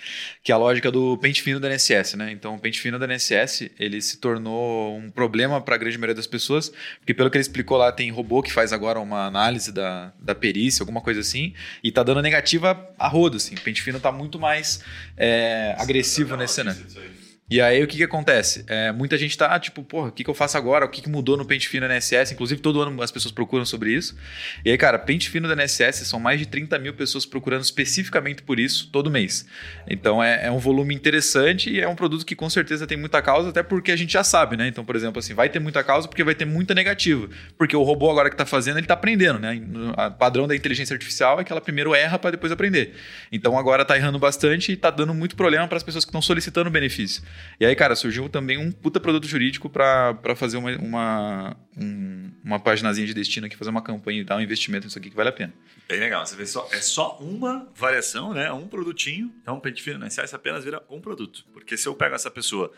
[0.45, 2.31] Que é a lógica do pente fino da NSS, né?
[2.31, 6.15] Então, o pente fino da NSS, ele se tornou um problema para a grande maioria
[6.15, 9.73] das pessoas, porque pelo que ele explicou lá, tem robô que faz agora uma análise
[9.73, 13.57] da, da perícia, alguma coisa assim, e tá dando negativa a rodo, assim.
[13.57, 14.85] O pente fino tá muito mais
[15.17, 16.87] é, agressivo nesse cenário.
[17.49, 18.65] E aí o que, que acontece?
[18.67, 20.85] É, muita gente tá tipo, porra, o que, que eu faço agora?
[20.85, 22.35] O que, que mudou no pente fino da NSS?
[22.35, 24.17] Inclusive, todo ano as pessoas procuram sobre isso.
[24.65, 28.43] E aí, cara, pente fino da NSS são mais de 30 mil pessoas procurando especificamente
[28.43, 29.47] por isso todo mês.
[29.87, 33.23] Então é, é, um volume interessante e é um produto que com certeza tem muita
[33.23, 34.67] causa, até porque a gente já sabe, né?
[34.67, 37.29] Então, por exemplo, assim, vai ter muita causa porque vai ter muita negativa.
[37.57, 39.63] Porque o robô agora que tá fazendo, ele tá aprendendo, né?
[40.09, 42.97] O padrão da inteligência artificial é que ela primeiro erra para depois aprender.
[43.31, 46.21] Então agora tá errando bastante e tá dando muito problema para as pessoas que estão
[46.21, 47.23] solicitando benefício.
[47.59, 52.61] E aí, cara, surgiu também um puta produto jurídico para fazer uma, uma, um, uma
[52.61, 55.29] paginazinha de destino aqui, fazer uma campanha e dar um investimento nisso aqui que vale
[55.29, 55.53] a pena.
[55.88, 56.27] Bem legal.
[56.27, 58.53] Você vê só, é só uma variação, né?
[58.53, 59.33] Um produtinho.
[59.42, 61.44] Então, pente fino na SIS apenas vira um produto.
[61.53, 62.72] Porque se eu pego essa pessoa,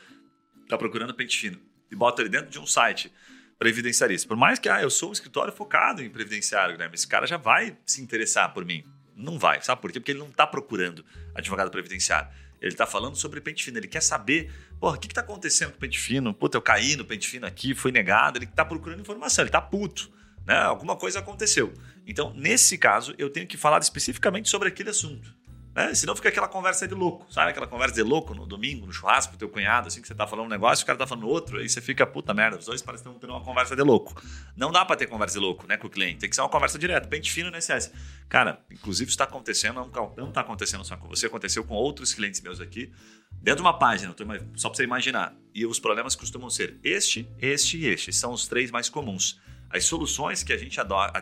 [0.68, 1.58] tá procurando pente fino,
[1.90, 3.12] e boto ele dentro de um site
[3.58, 6.86] previdenciarista, por mais que ah, eu sou um escritório focado em previdenciário, né?
[6.88, 8.84] Mas esse cara já vai se interessar por mim.
[9.16, 9.98] Não vai, sabe por quê?
[9.98, 12.28] Porque ele não está procurando advogado previdenciário.
[12.60, 13.78] Ele está falando sobre pente fino.
[13.78, 16.34] Ele quer saber, porra, o que está acontecendo com o pente fino?
[16.34, 18.38] Puta, eu caí no pente fino aqui, fui negado.
[18.38, 20.10] Ele está procurando informação, ele está puto.
[20.46, 20.56] Né?
[20.56, 21.72] Alguma coisa aconteceu.
[22.06, 25.36] Então, nesse caso, eu tenho que falar especificamente sobre aquele assunto.
[25.78, 25.94] Né?
[25.94, 27.52] Senão fica aquela conversa de louco, sabe?
[27.52, 30.26] Aquela conversa de louco no domingo, no churrasco, com teu cunhado, assim, que você tá
[30.26, 32.82] falando um negócio, o cara tá falando outro, aí você fica, puta merda, os dois
[32.82, 34.20] parecem que estão tendo uma conversa de louco.
[34.56, 36.18] Não dá para ter conversa de louco, né, com o cliente.
[36.18, 37.92] Tem que ser uma conversa direta, pente fino nesse SS.
[38.28, 42.60] Cara, inclusive está acontecendo, não está acontecendo só com você, aconteceu com outros clientes meus
[42.60, 42.92] aqui,
[43.30, 44.12] dentro de uma página,
[44.56, 45.32] só para você imaginar.
[45.54, 48.12] E os problemas costumam ser este, este e este.
[48.12, 49.40] São os três mais comuns.
[49.70, 51.20] As soluções que a gente adota,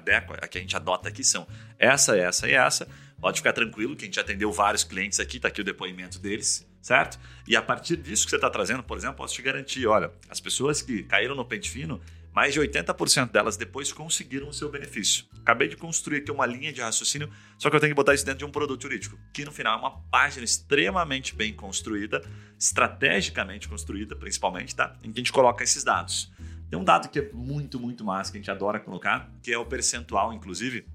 [0.48, 1.46] que a gente adota aqui são
[1.78, 2.88] essa, essa e essa
[3.20, 6.66] Pode ficar tranquilo que a gente atendeu vários clientes aqui, está aqui o depoimento deles,
[6.82, 7.18] certo?
[7.48, 10.38] E a partir disso que você está trazendo, por exemplo, posso te garantir, olha, as
[10.38, 12.00] pessoas que caíram no pente fino,
[12.36, 15.24] mais de 80% delas depois conseguiram o seu benefício.
[15.40, 18.26] Acabei de construir aqui uma linha de raciocínio, só que eu tenho que botar isso
[18.26, 22.22] dentro de um produto jurídico, que no final é uma página extremamente bem construída,
[22.58, 24.94] estrategicamente construída, principalmente, tá?
[25.02, 26.30] Em que a gente coloca esses dados.
[26.68, 29.56] Tem um dado que é muito, muito massa, que a gente adora colocar, que é
[29.56, 30.86] o percentual, inclusive,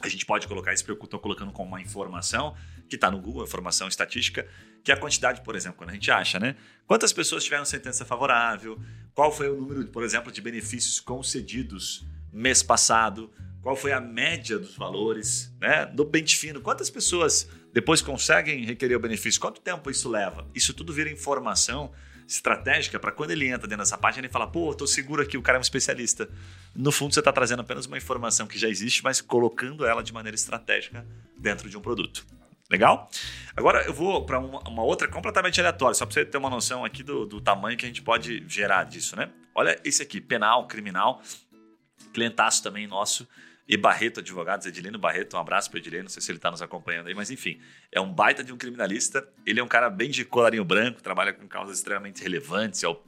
[0.00, 2.54] a gente pode colocar isso, porque eu estou colocando como uma informação
[2.88, 4.46] que está no Google, informação estatística,
[4.82, 6.56] que é a quantidade, por exemplo, quando a gente acha, né?
[6.86, 8.80] Quantas pessoas tiveram sentença favorável?
[9.14, 13.30] Qual foi o número, por exemplo, de benefícios concedidos mês passado?
[13.60, 15.86] Qual foi a média dos valores, né?
[15.86, 19.40] Do pente fino, quantas pessoas depois conseguem requerer o benefício?
[19.40, 20.48] Quanto tempo isso leva?
[20.54, 21.92] Isso tudo vira informação
[22.28, 25.42] estratégica para quando ele entra dentro dessa página e fala, pô, estou seguro aqui, o
[25.42, 26.28] cara é um especialista.
[26.74, 30.12] No fundo, você está trazendo apenas uma informação que já existe, mas colocando ela de
[30.12, 31.06] maneira estratégica
[31.38, 32.26] dentro de um produto.
[32.70, 33.10] Legal?
[33.56, 36.84] Agora eu vou para uma, uma, outra completamente aleatória, só para você ter uma noção
[36.84, 39.30] aqui do, do, tamanho que a gente pode gerar disso, né?
[39.54, 41.22] Olha esse aqui, penal, criminal,
[42.12, 43.26] clientaço também nosso,
[43.68, 46.62] e Barreto Advogados, Edilino Barreto, um abraço para Edilino, não sei se ele está nos
[46.62, 47.60] acompanhando aí, mas enfim,
[47.92, 51.34] é um baita de um criminalista, ele é um cara bem de colarinho branco, trabalha
[51.34, 52.98] com causas extremamente relevantes, é o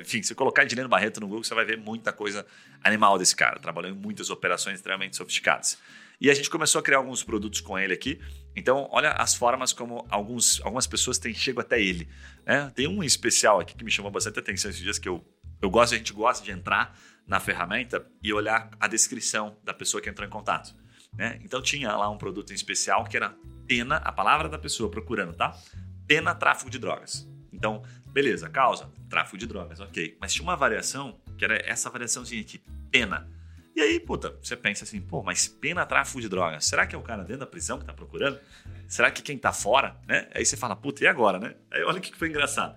[0.00, 2.46] enfim, se colocar Edileno Barreto no Google, você vai ver muita coisa
[2.82, 3.58] animal desse cara.
[3.58, 5.78] Trabalhou em muitas operações extremamente sofisticadas.
[6.20, 8.18] E a gente começou a criar alguns produtos com ele aqui.
[8.56, 12.08] Então, olha as formas como alguns, algumas pessoas têm chego até ele.
[12.44, 12.72] Né?
[12.74, 15.22] Tem um especial aqui que me chamou bastante atenção esses dias que eu,
[15.60, 20.02] eu gosto, a gente gosta de entrar na ferramenta e olhar a descrição da pessoa
[20.02, 20.74] que entrou em contato.
[21.12, 21.38] Né?
[21.44, 23.36] Então tinha lá um produto em especial que era
[23.66, 25.54] pena, a palavra da pessoa procurando, tá?
[26.06, 27.28] Pena tráfico de drogas.
[27.52, 30.16] Então, beleza, causa, tráfico de drogas, ok.
[30.18, 33.28] Mas tinha uma variação que era essa variaçãozinha aqui, pena.
[33.76, 36.64] E aí, puta, você pensa assim, pô, mas pena tráfico de drogas.
[36.64, 38.40] Será que é o cara dentro da prisão que tá procurando?
[38.88, 40.28] Será que quem tá fora, né?
[40.34, 41.54] Aí você fala, puta, e agora, né?
[41.70, 42.74] Aí olha o que foi engraçado.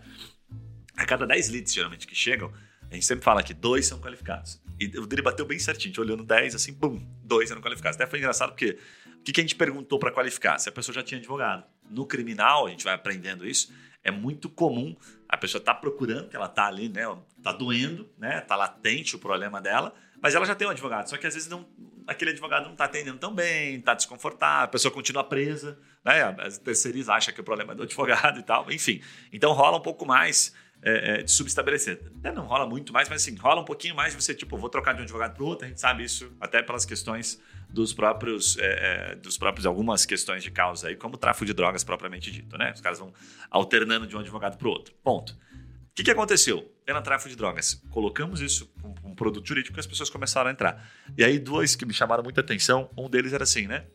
[0.98, 2.52] A cada 10 leads, geralmente, que chegam,
[2.92, 4.62] a gente sempre fala que dois são qualificados.
[4.78, 7.96] E o dele bateu bem certinho, a gente olhando 10, assim, bum, dois eram qualificados.
[7.96, 8.78] Até foi engraçado porque
[9.18, 10.60] o que a gente perguntou para qualificar?
[10.60, 11.64] Se a pessoa já tinha advogado.
[11.90, 13.74] No criminal, a gente vai aprendendo isso,
[14.04, 14.96] é muito comum
[15.30, 17.04] a pessoa tá procurando, que ela tá ali, né?
[17.42, 18.42] Tá doendo, né?
[18.42, 21.48] Tá latente o problema dela, mas ela já tem um advogado, só que às vezes
[21.48, 21.66] não,
[22.06, 26.36] aquele advogado não está atendendo tão bem, está desconfortável, a pessoa continua presa, né?
[26.40, 29.02] As terceirizas acham que o problema é do advogado e tal, enfim.
[29.32, 32.02] Então rola um pouco mais é, é, de subestabelecer.
[32.20, 34.70] Até não rola muito mais, mas assim, rola um pouquinho mais de você, tipo, vou
[34.70, 37.40] trocar de um advogado para outro, a gente sabe isso até pelas questões
[37.70, 41.84] dos próprios, é, é, dos próprios algumas questões de causa aí, como tráfico de drogas
[41.84, 42.72] propriamente dito, né?
[42.74, 43.14] Os caras vão
[43.50, 44.94] alternando de um advogado para o outro.
[45.04, 45.32] Ponto.
[45.34, 46.64] O que, que aconteceu?
[46.86, 47.82] Pena tráfico de drogas.
[47.90, 50.90] Colocamos isso um, um produto jurídico e as pessoas começaram a entrar.
[51.18, 53.86] E aí, dois que me chamaram muita atenção, um deles era assim, né?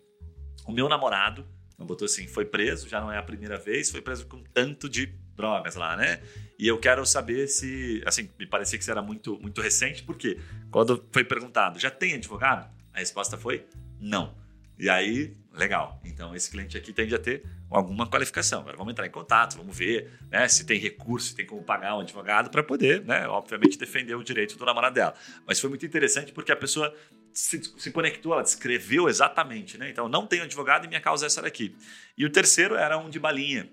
[0.67, 1.47] O meu namorado,
[1.79, 5.15] botou assim, foi preso, já não é a primeira vez, foi preso com tanto de
[5.37, 6.21] drogas lá, né?
[6.59, 10.39] E eu quero saber se, assim, me parecia que isso era muito, muito recente, porque
[10.71, 12.69] quando foi perguntado, já tem advogado?
[12.93, 13.67] A resposta foi
[14.01, 14.35] não.
[14.79, 16.01] E aí, legal.
[16.05, 18.61] Então, esse cliente aqui tende a ter alguma qualificação.
[18.61, 21.97] Agora, vamos entrar em contato, vamos ver né, se tem recurso, se tem como pagar
[21.97, 25.15] um advogado para poder, né, obviamente, defender o direito do namorado dela.
[25.47, 26.95] Mas foi muito interessante porque a pessoa
[27.33, 29.79] se, se conectou, ela descreveu exatamente.
[29.79, 29.91] Né?
[29.91, 31.75] Então, não tenho advogado e minha causa é essa daqui.
[32.17, 33.69] E o terceiro era um de balinha.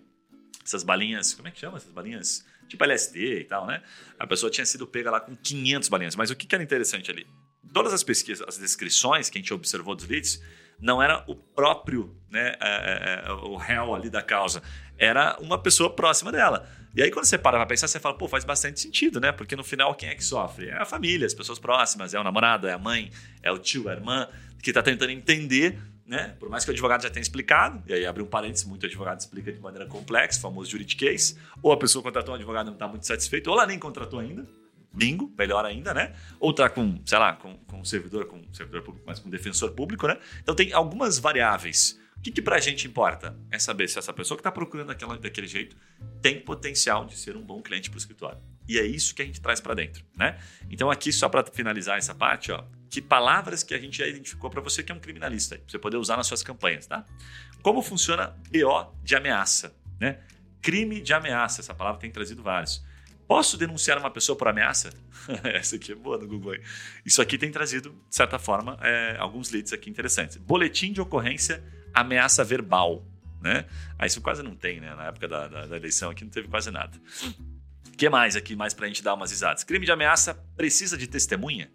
[0.65, 1.77] Essas balinhas, como é que chama?
[1.77, 3.81] Essas balinhas tipo LSD e tal, né?
[4.17, 6.15] A pessoa tinha sido pega lá com 500 balinhas.
[6.15, 7.27] Mas o que, que era interessante ali?
[7.73, 10.41] Todas as pesquisas, as descrições que a gente observou dos leads,
[10.79, 14.61] não era o próprio, né, é, é, é, o réu ali da causa,
[14.97, 16.67] era uma pessoa próxima dela.
[16.95, 19.31] E aí, quando você para pra pensar, você fala, pô, faz bastante sentido, né?
[19.31, 20.69] Porque no final, quem é que sofre?
[20.69, 23.09] É a família, as pessoas próximas, é o namorado, é a mãe,
[23.41, 24.27] é o tio, é a irmã,
[24.61, 26.35] que está tentando entender, né?
[26.39, 29.19] Por mais que o advogado já tenha explicado, e aí abre um parênteses, muito advogado
[29.19, 32.87] explica de maneira complexa, famoso juridiquês, ou a pessoa contratou um advogado e não está
[32.87, 34.45] muito satisfeito, ou ela nem contratou ainda,
[34.93, 36.13] bingo, melhor ainda, né?
[36.39, 40.07] Ou tá com, sei lá, com, com servidor, com servidor público, mas com defensor público,
[40.07, 40.17] né?
[40.41, 41.99] Então tem algumas variáveis.
[42.17, 43.35] O que, que pra gente importa?
[43.51, 45.75] É saber se essa pessoa que está procurando aquela, daquele jeito
[46.21, 48.39] tem potencial de ser um bom cliente para o escritório.
[48.67, 50.39] E é isso que a gente traz para dentro, né?
[50.69, 54.49] Então aqui, só para finalizar essa parte, ó, que palavras que a gente já identificou
[54.49, 57.05] para você que é um criminalista, para você poder usar nas suas campanhas, tá?
[57.61, 60.19] Como funciona BO de ameaça, né?
[60.61, 62.83] Crime de ameaça, essa palavra tem trazido vários.
[63.27, 64.91] Posso denunciar uma pessoa por ameaça?
[65.43, 66.55] Essa aqui é boa no Google.
[67.05, 70.37] Isso aqui tem trazido, de certa forma, é, alguns leads aqui interessantes.
[70.37, 73.05] Boletim de ocorrência, ameaça verbal.
[73.41, 73.65] Né?
[73.97, 74.93] Aí isso quase não tem, né?
[74.95, 76.97] Na época da, da, da eleição aqui não teve quase nada.
[77.93, 79.63] O que mais aqui, mais para a gente dar umas risadas?
[79.63, 81.71] Crime de ameaça precisa de testemunha?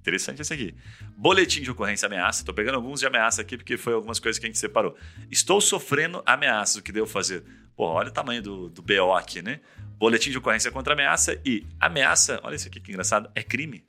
[0.00, 0.74] Interessante esse aqui.
[1.16, 2.42] Boletim de ocorrência ameaça.
[2.42, 4.96] Estou pegando alguns de ameaça aqui porque foi algumas coisas que a gente separou.
[5.30, 6.76] Estou sofrendo ameaças.
[6.76, 7.44] O que devo fazer?
[7.76, 9.60] Pô, olha o tamanho do, do BO aqui, né?
[9.96, 13.84] Boletim de ocorrência contra ameaça e ameaça, olha isso aqui que engraçado, é crime.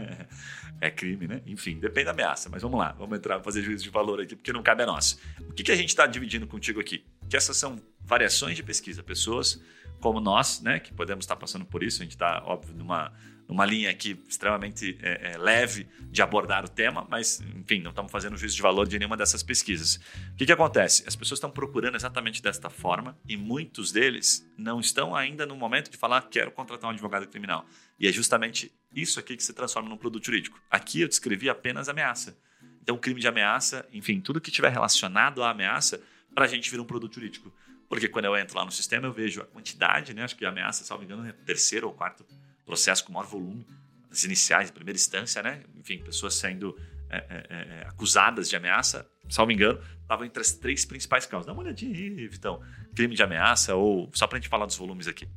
[0.82, 1.40] é crime, né?
[1.46, 4.52] Enfim, depende da ameaça, mas vamos lá, vamos entrar, fazer juízo de valor aqui, porque
[4.52, 5.18] não cabe a nós.
[5.40, 7.04] O que, que a gente está dividindo contigo aqui?
[7.28, 9.60] Que essas são variações de pesquisa, pessoas
[10.00, 13.12] como nós, né, que podemos estar passando por isso, a gente está, óbvio, numa
[13.50, 18.12] numa linha aqui extremamente é, é, leve de abordar o tema, mas, enfim, não estamos
[18.12, 19.96] fazendo juízo de valor de nenhuma dessas pesquisas.
[20.32, 21.02] O que, que acontece?
[21.04, 25.90] As pessoas estão procurando exatamente desta forma e muitos deles não estão ainda no momento
[25.90, 27.66] de falar quero contratar um advogado criminal.
[27.98, 30.60] E é justamente isso aqui que se transforma num produto jurídico.
[30.70, 32.38] Aqui eu descrevi apenas ameaça.
[32.80, 36.00] Então, crime de ameaça, enfim, tudo que tiver relacionado à ameaça,
[36.32, 37.52] para a gente vira um produto jurídico.
[37.90, 40.22] Porque quando eu entro lá no sistema, eu vejo a quantidade, né?
[40.22, 42.24] Acho que a ameaça, salvo engano, é terceiro ou quarto
[42.64, 43.66] processo com maior volume,
[44.08, 45.64] as iniciais, primeira instância, né?
[45.76, 46.78] Enfim, pessoas sendo
[47.10, 51.48] é, é, é, acusadas de ameaça, salvo engano, estavam entre as três principais causas.
[51.48, 52.62] Dá uma olhadinha aí, Vitão.
[52.94, 55.28] Crime de ameaça, ou só para a gente falar dos volumes aqui.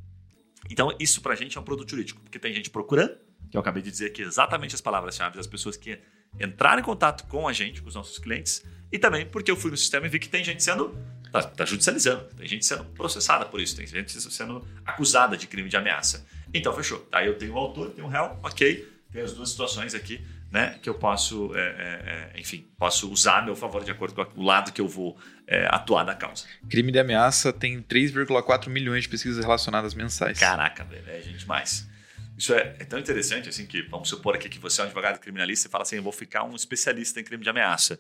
[0.69, 3.17] Então, isso para a gente é um produto jurídico, porque tem gente procurando,
[3.49, 5.99] que eu acabei de dizer aqui exatamente as palavras-chave das pessoas que
[6.39, 9.71] entraram em contato com a gente, com os nossos clientes, e também porque eu fui
[9.71, 10.95] no sistema e vi que tem gente sendo.
[11.33, 15.67] Tá, tá judicializando, tem gente sendo processada por isso, tem gente sendo acusada de crime
[15.67, 16.27] de ameaça.
[16.53, 17.07] Então, fechou.
[17.11, 20.77] Aí eu tenho o autor, tenho o réu, ok, tem as duas situações aqui né,
[20.79, 24.39] que eu posso, é, é, é, enfim, posso usar a meu favor de acordo com
[24.39, 25.17] o lado que eu vou
[25.47, 26.45] é, atuar da causa.
[26.69, 30.37] Crime de ameaça tem 3,4 milhões de pesquisas relacionadas mensais.
[30.37, 31.89] Caraca, velho, é gente mais.
[32.37, 35.19] Isso é, é, tão interessante assim que, vamos supor aqui que você é um advogado
[35.19, 37.99] criminalista e fala assim, eu vou ficar um especialista em crime de ameaça.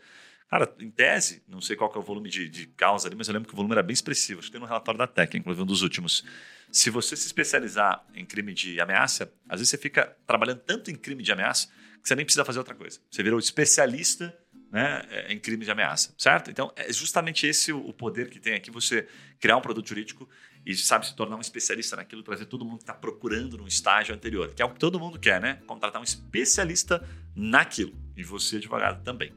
[0.49, 3.33] Cara, em tese, não sei qual é o volume de, de causa ali, mas eu
[3.33, 4.39] lembro que o volume era bem expressivo.
[4.39, 6.23] Acho que tem no relatório da técnica, inclusive um dos últimos.
[6.71, 10.95] Se você se especializar em crime de ameaça, às vezes você fica trabalhando tanto em
[10.95, 11.67] crime de ameaça
[12.01, 12.99] que você nem precisa fazer outra coisa.
[13.09, 14.37] Você virou especialista
[14.73, 16.49] né, é, em crime de ameaça, certo?
[16.49, 19.07] Então, é justamente esse o poder que tem aqui você
[19.39, 20.27] criar um produto jurídico
[20.65, 24.15] e, sabe, se tornar um especialista naquilo, trazer todo mundo que está procurando no estágio
[24.15, 25.59] anterior, que é o que todo mundo quer, né?
[25.67, 27.93] Contratar um especialista naquilo.
[28.17, 29.31] E você, advogado, também.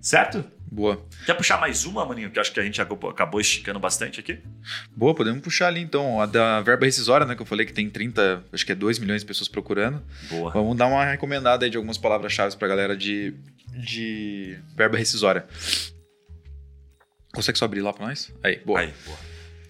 [0.00, 0.44] Certo?
[0.70, 1.02] Boa.
[1.24, 2.30] Quer puxar mais uma, Maninho?
[2.30, 4.38] Que acho que a gente acabou esticando bastante aqui.
[4.94, 6.20] Boa, podemos puxar ali então.
[6.20, 7.34] A da verba rescisória, né?
[7.34, 10.02] Que eu falei que tem 30, acho que é 2 milhões de pessoas procurando.
[10.28, 10.50] Boa.
[10.52, 13.34] Vamos dar uma recomendada aí de algumas palavras-chave pra galera de,
[13.74, 15.46] de verba rescisória.
[17.34, 18.32] Consegue só abrir lá pra nós?
[18.42, 18.80] Aí, boa.
[18.80, 19.18] Aí, boa.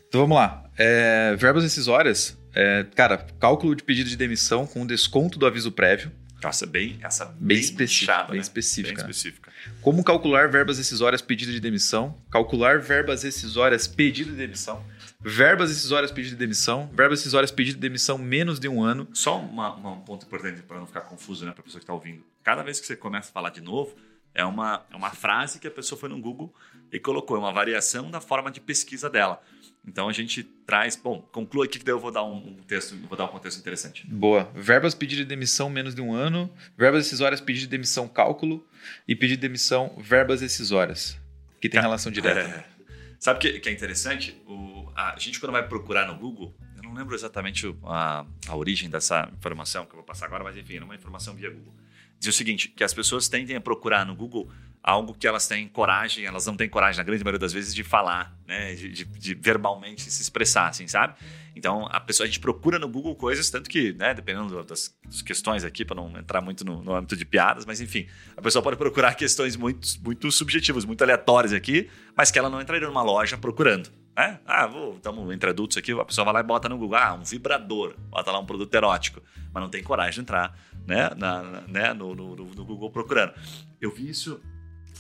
[0.09, 0.65] Então vamos lá.
[0.77, 6.11] É, verbas rescisórias, é, cara, cálculo de pedido de demissão com desconto do aviso prévio.
[6.43, 8.43] Essa bem, essa bem, bem específica, chata, bem né?
[8.43, 9.03] específica.
[9.03, 9.48] Bem específica.
[9.81, 14.85] Como calcular verbas rescisórias pedido de demissão, calcular verbas rescisórias pedido de demissão,
[15.21, 19.09] verbas rescisórias pedido de demissão, verbas rescisórias pedido de demissão menos de um ano.
[19.13, 21.85] Só uma, uma, um ponto importante para não ficar confuso, né, para a pessoa que
[21.85, 22.25] está ouvindo.
[22.43, 23.95] Cada vez que você começa a falar de novo,
[24.35, 26.53] é uma, é uma frase que a pessoa foi no Google
[26.93, 29.43] e colocou, é uma variação da forma de pesquisa dela.
[29.89, 33.17] Então a gente traz, bom, conclua aqui que daí eu vou dar um, texto, vou
[33.17, 34.07] dar um contexto interessante.
[34.07, 34.51] Boa.
[34.55, 38.67] Verbas pedido de demissão menos de um ano, verbas decisórias pedido de demissão cálculo
[39.07, 41.19] e pedido de demissão verbas decisórias,
[41.61, 42.41] que tem relação direta.
[42.41, 42.65] É.
[43.19, 44.41] Sabe o que, que é interessante?
[44.47, 48.91] O, a gente quando vai procurar no Google, eu não lembro exatamente a, a origem
[48.91, 51.75] dessa informação que eu vou passar agora, mas enfim, é uma informação via Google.
[52.21, 54.51] Diz o seguinte, que as pessoas tendem a procurar no Google
[54.83, 57.83] algo que elas têm coragem, elas não têm coragem, na grande maioria das vezes, de
[57.83, 58.75] falar, né?
[58.75, 61.15] De, de, de, verbalmente se expressar, assim, sabe?
[61.55, 65.23] Então, a pessoa, a gente procura no Google coisas, tanto que, né, dependendo das, das
[65.23, 68.07] questões aqui, para não entrar muito no, no, âmbito de piadas, mas enfim,
[68.37, 72.61] a pessoa pode procurar questões muito, muito subjetivas, muito aleatórias aqui, mas que ela não
[72.61, 73.91] entraria numa loja procurando.
[74.17, 74.39] Né?
[74.47, 77.25] Ah, estamos entre adultos aqui, a pessoa vai lá e bota no Google, ah, um
[77.25, 79.21] vibrador, bota lá um produto erótico,
[79.53, 80.57] mas não tem coragem de entrar
[80.87, 83.33] né, na, na né, no, no, no Google procurando.
[83.81, 84.41] Eu vi isso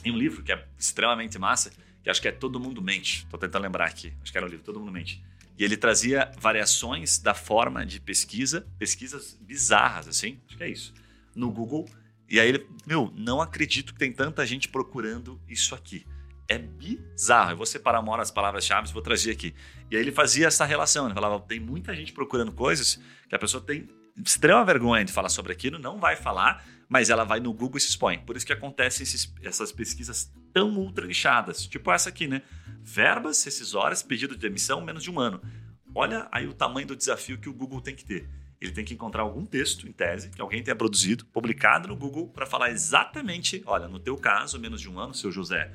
[0.04, 1.72] em um livro que é extremamente massa,
[2.02, 3.24] que acho que é Todo Mundo Mente.
[3.24, 4.12] Estou tentando lembrar aqui.
[4.22, 5.22] Acho que era o livro Todo Mundo Mente.
[5.58, 10.94] E ele trazia variações da forma de pesquisa, pesquisas bizarras, assim, acho que é isso,
[11.34, 11.88] no Google.
[12.28, 16.06] E aí ele, meu, não acredito que tem tanta gente procurando isso aqui.
[16.46, 17.50] É bizarro.
[17.52, 19.54] Eu vou separar uma hora as palavras-chave e vou trazer aqui.
[19.90, 21.06] E aí ele fazia essa relação.
[21.06, 23.88] Ele falava: tem muita gente procurando coisas que a pessoa tem
[24.24, 27.80] extrema vergonha de falar sobre aquilo, não vai falar, mas ela vai no Google e
[27.80, 28.18] se expõe.
[28.18, 32.42] Por isso que acontecem esses, essas pesquisas tão ultra lixadas, tipo essa aqui, né?
[32.82, 35.42] Verbas rescisórias, pedido de demissão, menos de um ano.
[35.94, 38.28] Olha aí o tamanho do desafio que o Google tem que ter.
[38.60, 42.28] Ele tem que encontrar algum texto, em tese, que alguém tenha produzido, publicado no Google,
[42.28, 45.70] para falar exatamente: olha, no teu caso, menos de um ano, seu José,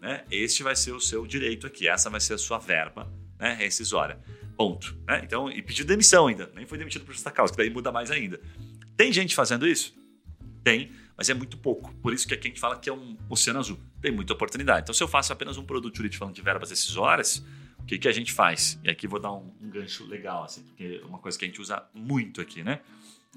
[0.00, 0.24] né?
[0.30, 4.18] Este vai ser o seu direito aqui, essa vai ser a sua verba né, rescisória.
[4.56, 4.96] Ponto.
[5.06, 5.20] Né?
[5.24, 8.10] Então, e pediu demissão ainda, nem foi demitido por justa causa, que daí muda mais
[8.10, 8.40] ainda.
[8.96, 9.94] Tem gente fazendo isso?
[10.64, 11.94] Tem, mas é muito pouco.
[11.96, 13.78] Por isso que aqui a gente fala que é um oceano azul.
[14.00, 14.80] Tem muita oportunidade.
[14.82, 17.44] Então, se eu faço apenas um produto jurídico falando de verbas decisórias,
[17.78, 18.80] o que, que a gente faz?
[18.82, 21.48] E aqui vou dar um, um, gancho legal, assim, porque é uma coisa que a
[21.48, 22.80] gente usa muito aqui, né?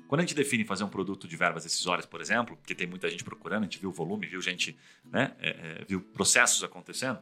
[0.07, 3.09] Quando a gente define fazer um produto de verbas decisórias, por exemplo, porque tem muita
[3.09, 7.19] gente procurando, a gente viu o volume, viu gente, né, é, é, viu processos acontecendo,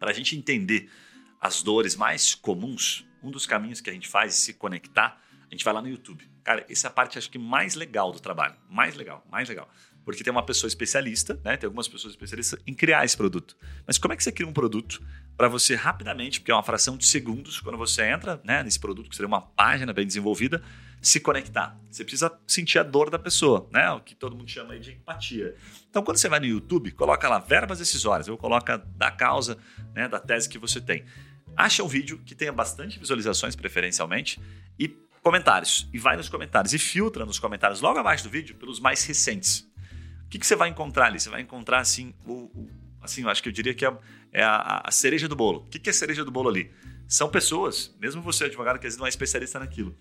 [0.00, 0.90] para a gente entender
[1.40, 5.22] as dores mais comuns, um dos caminhos que a gente faz é se conectar,
[5.52, 6.26] a gente vai lá no YouTube.
[6.42, 8.56] Cara, essa é a parte acho que mais legal do trabalho.
[8.70, 9.68] Mais legal, mais legal.
[10.02, 11.58] Porque tem uma pessoa especialista, né?
[11.58, 13.54] Tem algumas pessoas especialistas em criar esse produto.
[13.86, 15.02] Mas como é que você cria um produto
[15.36, 19.10] para você rapidamente, porque é uma fração de segundos, quando você entra né, nesse produto,
[19.10, 20.62] que seria uma página bem desenvolvida,
[21.02, 21.78] se conectar?
[21.90, 23.90] Você precisa sentir a dor da pessoa, né?
[23.90, 25.54] O que todo mundo chama de empatia.
[25.90, 29.58] Então, quando você vai no YouTube, coloca lá verbas decisórias, ou coloca da causa,
[29.94, 31.04] né, da tese que você tem.
[31.54, 34.40] Acha um vídeo que tenha bastante visualizações, preferencialmente,
[34.78, 35.88] e comentários.
[35.92, 39.66] E vai nos comentários e filtra nos comentários logo abaixo do vídeo pelos mais recentes.
[40.32, 41.20] que, que você vai encontrar ali?
[41.20, 42.70] Você vai encontrar, assim, o, o
[43.02, 43.98] assim, eu acho que eu diria que é,
[44.32, 45.60] é a, a, cereja do bolo.
[45.60, 46.72] O que, que é a cereja do bolo ali?
[47.06, 49.94] São pessoas, mesmo você advogado que às vezes não é especialista naquilo,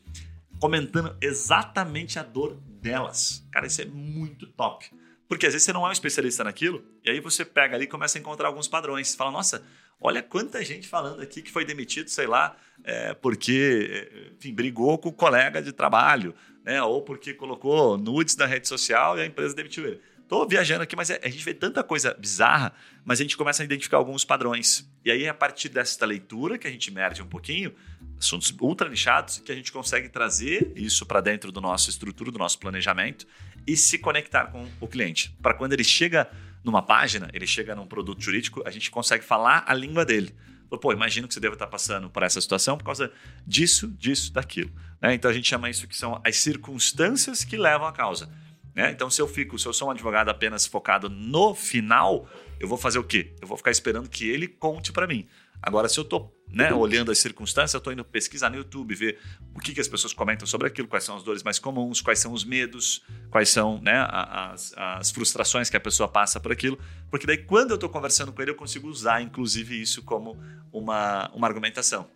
[0.59, 3.45] comentando exatamente a dor delas.
[3.51, 4.89] Cara, isso é muito top.
[5.27, 7.87] Porque às vezes você não é um especialista naquilo, e aí você pega ali e
[7.87, 9.09] começa a encontrar alguns padrões.
[9.09, 9.65] Você fala, nossa,
[10.01, 15.09] olha quanta gente falando aqui que foi demitido, sei lá, é, porque enfim, brigou com
[15.09, 16.33] o colega de trabalho,
[16.65, 16.81] né?
[16.81, 20.01] ou porque colocou nudes na rede social e a empresa demitiu ele.
[20.31, 22.73] Estou viajando aqui, mas é, a gente vê tanta coisa bizarra,
[23.03, 24.89] mas a gente começa a identificar alguns padrões.
[25.03, 27.75] E aí, a partir dessa leitura, que a gente merde um pouquinho,
[28.17, 32.39] assuntos ultra nichados, que a gente consegue trazer isso para dentro do nosso estrutura, do
[32.39, 33.27] nosso planejamento
[33.67, 35.35] e se conectar com o cliente.
[35.41, 36.31] Para quando ele chega
[36.63, 40.35] numa página, ele chega num produto jurídico, a gente consegue falar a língua dele.
[40.69, 43.11] Pô, imagino que você deva estar passando por essa situação por causa
[43.45, 44.71] disso, disso, daquilo.
[45.01, 45.13] Né?
[45.13, 48.29] Então a gente chama isso que são as circunstâncias que levam à causa.
[48.73, 48.91] Né?
[48.91, 52.77] Então, se eu fico, se eu sou um advogado apenas focado no final, eu vou
[52.77, 53.35] fazer o quê?
[53.41, 55.27] Eu vou ficar esperando que ele conte para mim.
[55.61, 59.19] Agora, se eu estou né, olhando as circunstâncias, eu estou indo pesquisar no YouTube, ver
[59.55, 62.19] o que, que as pessoas comentam sobre aquilo, quais são as dores mais comuns, quais
[62.19, 66.77] são os medos, quais são né, as, as frustrações que a pessoa passa por aquilo.
[67.09, 70.37] Porque daí, quando eu estou conversando com ele, eu consigo usar, inclusive, isso como
[70.71, 72.09] uma, uma argumentação.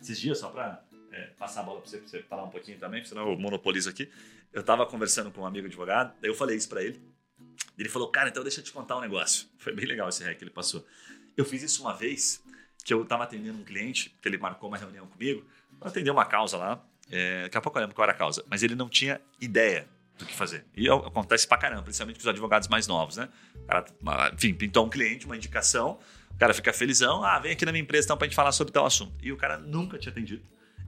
[0.00, 3.04] Esses dias, só para é, passar a bola para você, você falar um pouquinho também,
[3.04, 4.08] senão eu monopolizo aqui.
[4.52, 7.02] Eu estava conversando com um amigo advogado, daí eu falei isso para ele.
[7.76, 9.48] Ele falou, cara, então deixa eu te contar um negócio.
[9.58, 10.86] Foi bem legal esse rec que ele passou.
[11.36, 12.43] Eu fiz isso uma vez
[12.84, 15.44] que eu estava atendendo um cliente, que ele marcou uma reunião comigo,
[15.78, 16.84] para atender uma causa lá.
[17.10, 19.86] É, daqui a pouco eu lembro qual era a causa, mas ele não tinha ideia
[20.18, 20.64] do que fazer.
[20.76, 23.28] E acontece pra caramba, principalmente com os advogados mais novos, né?
[23.56, 23.84] O cara,
[24.32, 25.98] enfim, pintou um cliente, uma indicação,
[26.30, 28.72] o cara fica felizão, ah, vem aqui na minha empresa então pra gente falar sobre
[28.72, 29.12] tal assunto.
[29.22, 30.42] E o cara nunca tinha atendido.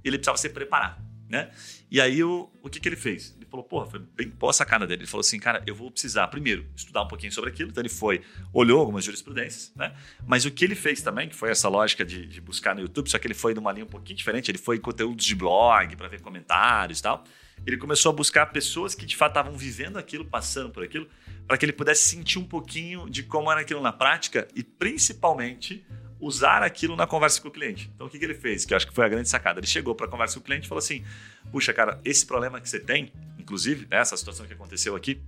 [0.04, 1.50] Ele precisava se preparar, né?
[1.90, 3.34] E aí o, o que, que ele fez?
[3.36, 5.02] Ele falou, porra, foi bem boa a sacada dele.
[5.02, 7.70] Ele falou assim, cara, eu vou precisar primeiro estudar um pouquinho sobre aquilo.
[7.70, 8.22] Então ele foi,
[8.52, 9.94] olhou algumas jurisprudências, né?
[10.26, 13.10] Mas o que ele fez também, que foi essa lógica de, de buscar no YouTube,
[13.10, 14.50] só que ele foi numa linha um pouquinho diferente.
[14.50, 17.24] Ele foi em conteúdos de blog para ver comentários e tal.
[17.64, 21.08] Ele começou a buscar pessoas que de fato estavam vivendo aquilo, passando por aquilo,
[21.46, 25.84] para que ele pudesse sentir um pouquinho de como era aquilo na prática e principalmente
[26.20, 27.90] usar aquilo na conversa com o cliente.
[27.94, 28.64] Então, o que, que ele fez?
[28.64, 29.60] Que eu acho que foi a grande sacada.
[29.60, 31.04] Ele chegou para a conversa com o cliente e falou assim:
[31.50, 35.20] Puxa, cara, esse problema que você tem, inclusive, né, essa situação que aconteceu aqui,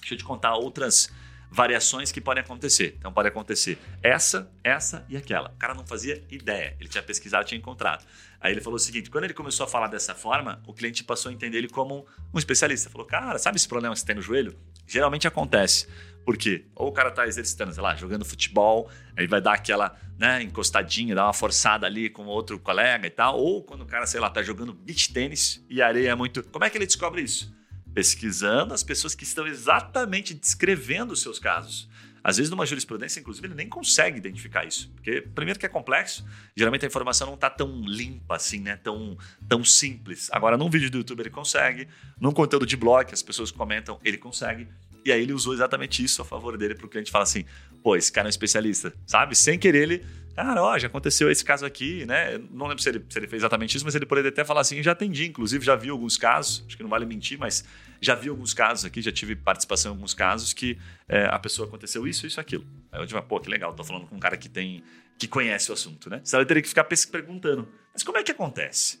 [0.00, 1.10] deixa eu te contar outras
[1.50, 2.94] variações que podem acontecer.
[2.98, 5.50] Então, pode acontecer essa, essa e aquela.
[5.50, 6.76] O cara não fazia ideia.
[6.78, 8.04] Ele tinha pesquisado, tinha encontrado.
[8.40, 11.30] Aí ele falou o seguinte: quando ele começou a falar dessa forma, o cliente passou
[11.30, 12.90] a entender ele como um especialista.
[12.90, 14.56] Falou, cara, sabe esse problema que você tem no joelho?
[14.88, 15.86] Geralmente acontece.
[16.24, 16.64] Por quê?
[16.74, 21.14] Ou o cara tá exercitando, sei lá, jogando futebol, aí vai dar aquela né, encostadinha,
[21.14, 23.38] dar uma forçada ali com outro colega e tal.
[23.38, 26.42] Ou quando o cara, sei lá, tá jogando beach tênis e areia é muito.
[26.42, 27.54] Como é que ele descobre isso?
[27.94, 31.88] Pesquisando as pessoas que estão exatamente descrevendo os seus casos.
[32.22, 34.90] Às vezes, numa jurisprudência, inclusive, ele nem consegue identificar isso.
[34.94, 36.24] Porque, primeiro, que é complexo,
[36.56, 38.76] geralmente a informação não está tão limpa assim, né?
[38.76, 39.16] Tão,
[39.48, 40.28] tão simples.
[40.32, 41.88] Agora, num vídeo do YouTube, ele consegue.
[42.20, 44.68] Num conteúdo de blog, as pessoas comentam, ele consegue.
[45.04, 47.44] E aí ele usou exatamente isso a favor dele para o cliente falar assim:
[47.82, 49.34] pô, esse cara é um especialista, sabe?
[49.34, 50.06] Sem querer ele.
[50.38, 52.38] Cara, ó, já aconteceu esse caso aqui, né?
[52.52, 54.80] Não lembro se ele, se ele fez exatamente isso, mas ele poderia até falar assim:
[54.80, 57.64] já atendi, inclusive, já vi alguns casos, acho que não vale mentir, mas
[58.00, 60.78] já vi alguns casos aqui, já tive participação em alguns casos que
[61.08, 62.64] é, a pessoa aconteceu isso, isso, aquilo.
[62.92, 64.84] Aí eu digo, pô, que legal, tô falando com um cara que tem,
[65.18, 66.22] que conhece o assunto, né?
[66.32, 69.00] Ele teria que ficar perguntando, mas como é que acontece?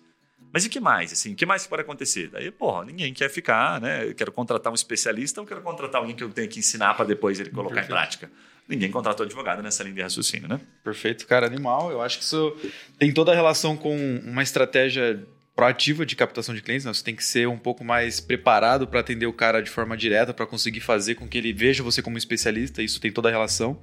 [0.52, 1.12] Mas e que mais?
[1.12, 2.30] Assim, o que mais pode acontecer?
[2.30, 4.08] Daí, porra, ninguém quer ficar, né?
[4.08, 7.04] Eu quero contratar um especialista ou quero contratar alguém que eu tenho que ensinar para
[7.04, 7.92] depois ele colocar Perfeito.
[7.92, 8.30] em prática.
[8.68, 10.60] Ninguém contratou advogado nessa linha de raciocínio, né?
[10.84, 11.90] Perfeito, cara, animal.
[11.90, 12.54] Eu acho que isso
[12.98, 13.96] tem toda a relação com
[14.26, 15.26] uma estratégia
[15.58, 16.94] proativa de captação de clientes, né?
[16.94, 20.32] você tem que ser um pouco mais preparado para atender o cara de forma direta,
[20.32, 23.80] para conseguir fazer com que ele veja você como especialista, isso tem toda a relação.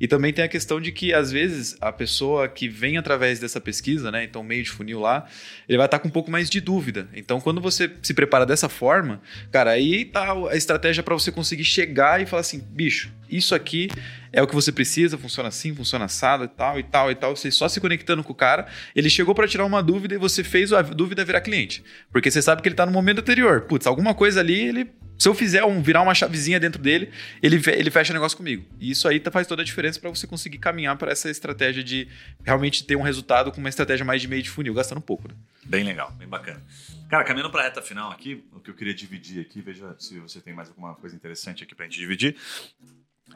[0.00, 3.60] E também tem a questão de que, às vezes, a pessoa que vem através dessa
[3.60, 5.28] pesquisa, né, então meio de funil lá,
[5.68, 7.06] ele vai estar tá com um pouco mais de dúvida.
[7.12, 9.20] Então, quando você se prepara dessa forma,
[9.52, 13.90] cara, aí tá a estratégia para você conseguir chegar e falar assim, bicho, isso aqui
[14.32, 17.36] é o que você precisa, funciona assim, funciona assado e tal e tal e tal.
[17.36, 20.44] Você só se conectando com o cara, ele chegou para tirar uma dúvida e você
[20.44, 21.82] fez a dúvida virar cliente.
[22.12, 23.62] Porque você sabe que ele está no momento anterior.
[23.62, 27.10] Putz, alguma coisa ali, ele se eu fizer um virar uma chavezinha dentro dele,
[27.42, 28.64] ele, ele fecha negócio comigo.
[28.78, 31.82] E isso aí tá, faz toda a diferença para você conseguir caminhar para essa estratégia
[31.82, 32.06] de
[32.44, 35.26] realmente ter um resultado com uma estratégia mais de meio de funil, gastando pouco.
[35.26, 35.34] Né?
[35.64, 36.62] Bem legal, bem bacana.
[37.10, 40.20] Cara, caminhando para a reta final aqui, o que eu queria dividir aqui, veja se
[40.20, 42.36] você tem mais alguma coisa interessante aqui para a gente dividir.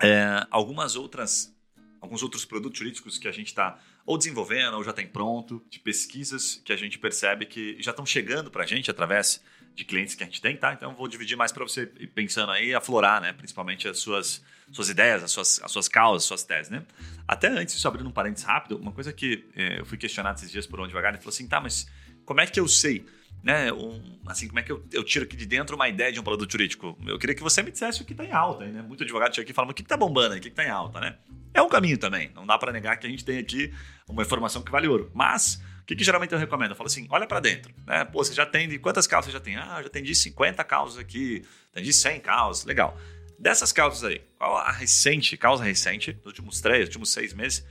[0.01, 1.53] É, algumas outras
[2.01, 5.79] alguns outros produtos jurídicos que a gente está ou desenvolvendo ou já tem pronto, de
[5.79, 9.41] pesquisas que a gente percebe que já estão chegando para a gente através
[9.75, 10.73] de clientes que a gente tem, tá?
[10.73, 13.33] Então vou dividir mais para você ir pensando aí, aflorar, né?
[13.33, 16.85] Principalmente as suas, suas ideias, as suas, as suas causas, as suas teses, né?
[17.27, 20.51] Até antes, só abrindo um parênteses rápido, uma coisa que eh, eu fui questionado esses
[20.51, 21.89] dias por um advogado, ele falou assim, tá, mas
[22.25, 23.07] como é que eu sei
[23.43, 26.21] né, um, assim, como é que eu, eu, tiro aqui de dentro uma ideia de
[26.21, 26.97] um produto jurídico?
[27.07, 28.83] Eu queria que você me dissesse o que está em alta, né?
[28.83, 31.17] Muito advogado chega aqui e o que está bombando o que está em alta, né?
[31.53, 33.73] É um caminho também, não dá para negar que a gente tem aqui
[34.09, 35.11] uma informação que vale ouro.
[35.13, 36.71] Mas, o que, que geralmente eu recomendo?
[36.71, 38.05] Eu falo assim, olha para dentro, né?
[38.05, 39.57] Pô, você já tem, quantas causas você já tem?
[39.57, 42.97] Ah, já atendi 50 causas aqui, atendi 100 causas, legal.
[43.39, 47.67] Dessas causas aí, qual a recente, causa recente, dos últimos três, últimos seis meses,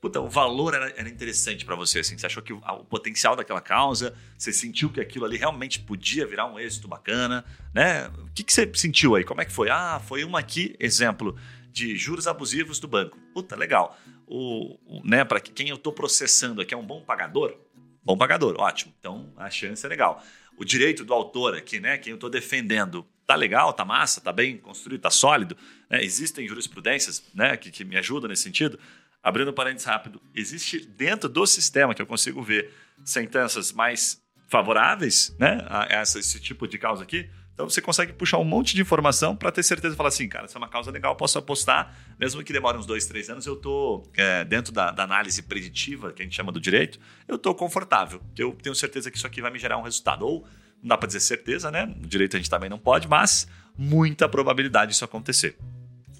[0.00, 3.60] puta, o valor era, era interessante para você, assim, você achou que o, potencial daquela
[3.60, 7.44] causa, você sentiu que aquilo ali realmente podia virar um êxito bacana,
[7.74, 8.08] né?
[8.18, 9.24] O que, que você sentiu aí?
[9.24, 9.70] Como é que foi?
[9.70, 11.36] Ah, foi uma aqui, exemplo,
[11.70, 13.18] de juros abusivos do banco.
[13.34, 13.98] Puta, legal.
[14.26, 17.54] O, o né, para quem eu estou processando aqui é um bom pagador?
[18.02, 18.94] Bom pagador, ótimo.
[18.98, 20.22] Então a chance é legal.
[20.56, 24.32] O direito do autor aqui, né, quem eu estou defendendo, tá legal, tá massa, tá
[24.32, 25.56] bem construído, tá sólido.
[25.90, 26.02] Né?
[26.02, 28.78] Existem jurisprudências né, que, que me ajudam nesse sentido.
[29.26, 32.72] Abrindo um parênteses rápido, existe dentro do sistema que eu consigo ver
[33.04, 37.28] sentenças mais favoráveis né, a essa, esse tipo de causa aqui.
[37.52, 40.44] Então você consegue puxar um monte de informação para ter certeza e falar assim, cara,
[40.44, 43.54] essa é uma causa legal, posso apostar, mesmo que demore uns dois, três anos, eu
[43.54, 47.52] estou é, dentro da, da, análise preditiva, que a gente chama do direito, eu estou
[47.52, 50.24] confortável, eu tenho certeza que isso aqui vai me gerar um resultado.
[50.24, 50.46] Ou,
[50.80, 51.84] não dá para dizer certeza, né?
[51.84, 55.58] No direito a gente também não pode, mas muita probabilidade disso acontecer.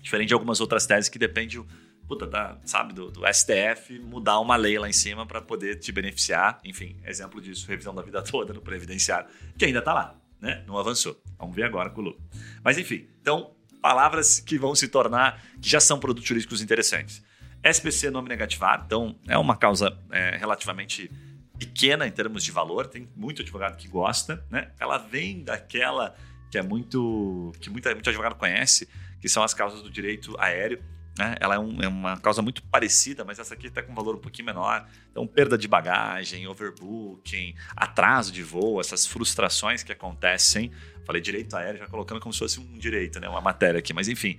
[0.02, 1.64] Diferente de algumas outras teses que dependem
[2.07, 5.90] puta, da, sabe, do, do, STF mudar uma lei lá em cima para poder te
[5.92, 6.59] beneficiar.
[6.64, 9.28] Enfim, exemplo disso, revisão da vida toda no previdenciário,
[9.59, 10.62] que ainda está lá, né?
[10.66, 11.20] Não avançou.
[11.38, 12.16] Vamos ver agora com o Lula.
[12.62, 17.22] Mas enfim, então, palavras que vão se tornar, que já são produtos jurídicos interessantes.
[17.62, 21.11] SPC nome negativado, então é uma causa é, relativamente
[21.59, 24.70] pequena em termos de valor, tem muito advogado que gosta, né?
[24.78, 26.14] Ela vem daquela
[26.50, 28.88] que é muito que muita, muito advogado conhece,
[29.20, 30.80] que são as causas do direito aéreo
[31.18, 31.34] né?
[31.40, 34.16] Ela é, um, é, uma causa muito parecida, mas essa aqui está com um valor
[34.16, 34.86] um pouquinho menor.
[35.10, 40.70] Então, perda de bagagem, overbooking, atraso de voo, essas frustrações que acontecem.
[41.06, 43.28] Falei direito aéreo, já colocando como se fosse um direito, né?
[43.28, 44.38] uma matéria aqui, mas enfim,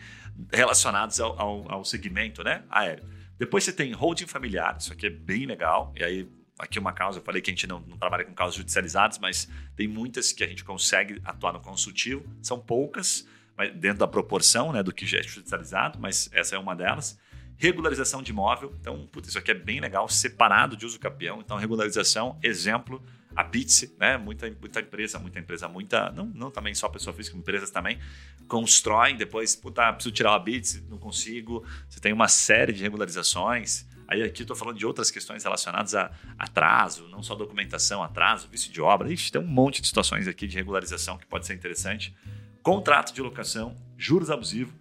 [0.51, 2.63] relacionados ao, ao, ao segmento né?
[2.69, 3.05] aéreo.
[3.39, 5.93] Depois você tem holding familiar, isso aqui é bem legal.
[5.95, 8.55] E aí, aqui uma causa, eu falei que a gente não, não trabalha com causas
[8.55, 13.27] judicializadas, mas tem muitas que a gente consegue atuar no consultivo, são poucas
[13.75, 17.19] dentro da proporção né, do que já é judicializado, mas essa é uma delas.
[17.57, 21.41] Regularização de imóvel, então, putz, isso aqui é bem legal, separado de uso capião.
[21.41, 23.03] Então, regularização, exemplo,
[23.35, 24.15] a Bitse, né?
[24.15, 26.11] Muita, muita empresa, muita empresa, muita.
[26.11, 27.99] Não, não também só pessoa física, empresas também,
[28.47, 31.65] constroem, depois, puta, preciso tirar a Bitse, não consigo.
[31.89, 33.87] Você tem uma série de regularizações.
[34.07, 38.71] Aí aqui estou falando de outras questões relacionadas a atraso, não só documentação, atraso, vício
[38.71, 39.11] de obra.
[39.11, 42.15] Ixi, tem um monte de situações aqui de regularização que pode ser interessante
[42.63, 44.73] contrato de locação, juros abusivos,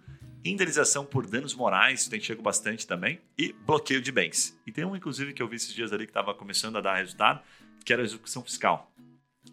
[0.43, 4.57] indenização por danos morais, tem chego bastante também, e bloqueio de bens.
[4.65, 6.95] E tem um, inclusive, que eu vi esses dias ali que estava começando a dar
[6.95, 7.41] resultado,
[7.83, 8.91] que era a execução fiscal.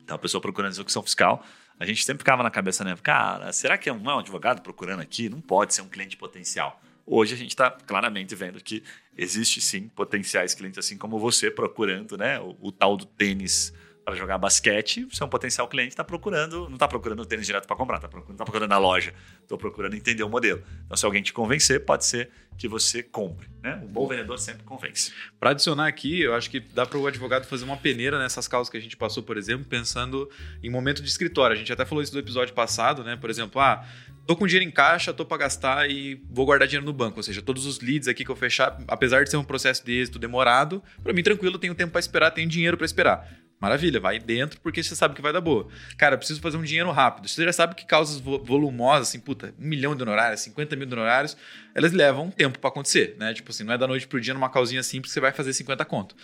[0.02, 1.44] Então, a pessoa procurando execução fiscal,
[1.78, 2.96] a gente sempre ficava na cabeça, né?
[3.02, 5.28] Cara, será que é um, é um advogado procurando aqui?
[5.28, 6.80] Não pode ser um cliente potencial.
[7.06, 8.82] Hoje a gente está claramente vendo que
[9.16, 14.14] existe sim potenciais clientes assim como você procurando né, o, o tal do tênis para
[14.14, 17.66] jogar basquete, você é um potencial cliente, está procurando, não está procurando o tênis direto
[17.66, 20.62] para comprar, está procurando, tá procurando na loja, estou procurando entender o modelo.
[20.84, 23.48] Então, se alguém te convencer, pode ser que você compre.
[23.62, 23.80] Né?
[23.82, 25.12] O bom vendedor sempre convence.
[25.40, 28.70] Para adicionar aqui, eu acho que dá para o advogado fazer uma peneira nessas causas
[28.70, 30.30] que a gente passou, por exemplo, pensando
[30.62, 31.54] em momento de escritório.
[31.54, 33.16] A gente até falou isso no episódio passado, né?
[33.16, 33.84] Por exemplo, ah,
[34.26, 37.18] tô com dinheiro em caixa, tô para gastar e vou guardar dinheiro no banco.
[37.18, 39.92] Ou seja, todos os leads aqui que eu fechar, apesar de ser um processo de
[39.92, 43.43] êxito demorado, para mim tranquilo, tenho tempo para esperar, tenho dinheiro para esperar.
[43.60, 45.68] Maravilha, vai dentro porque você sabe que vai dar boa.
[45.96, 47.28] Cara, preciso fazer um dinheiro rápido.
[47.28, 50.92] Você já sabe que causas volumosas, assim, puta, um milhão de honorários, 50 mil de
[50.92, 51.36] honorários,
[51.74, 53.32] elas levam tempo para acontecer, né?
[53.32, 55.52] Tipo assim, não é da noite pro dia numa causinha simples que você vai fazer
[55.52, 56.14] 50 conto.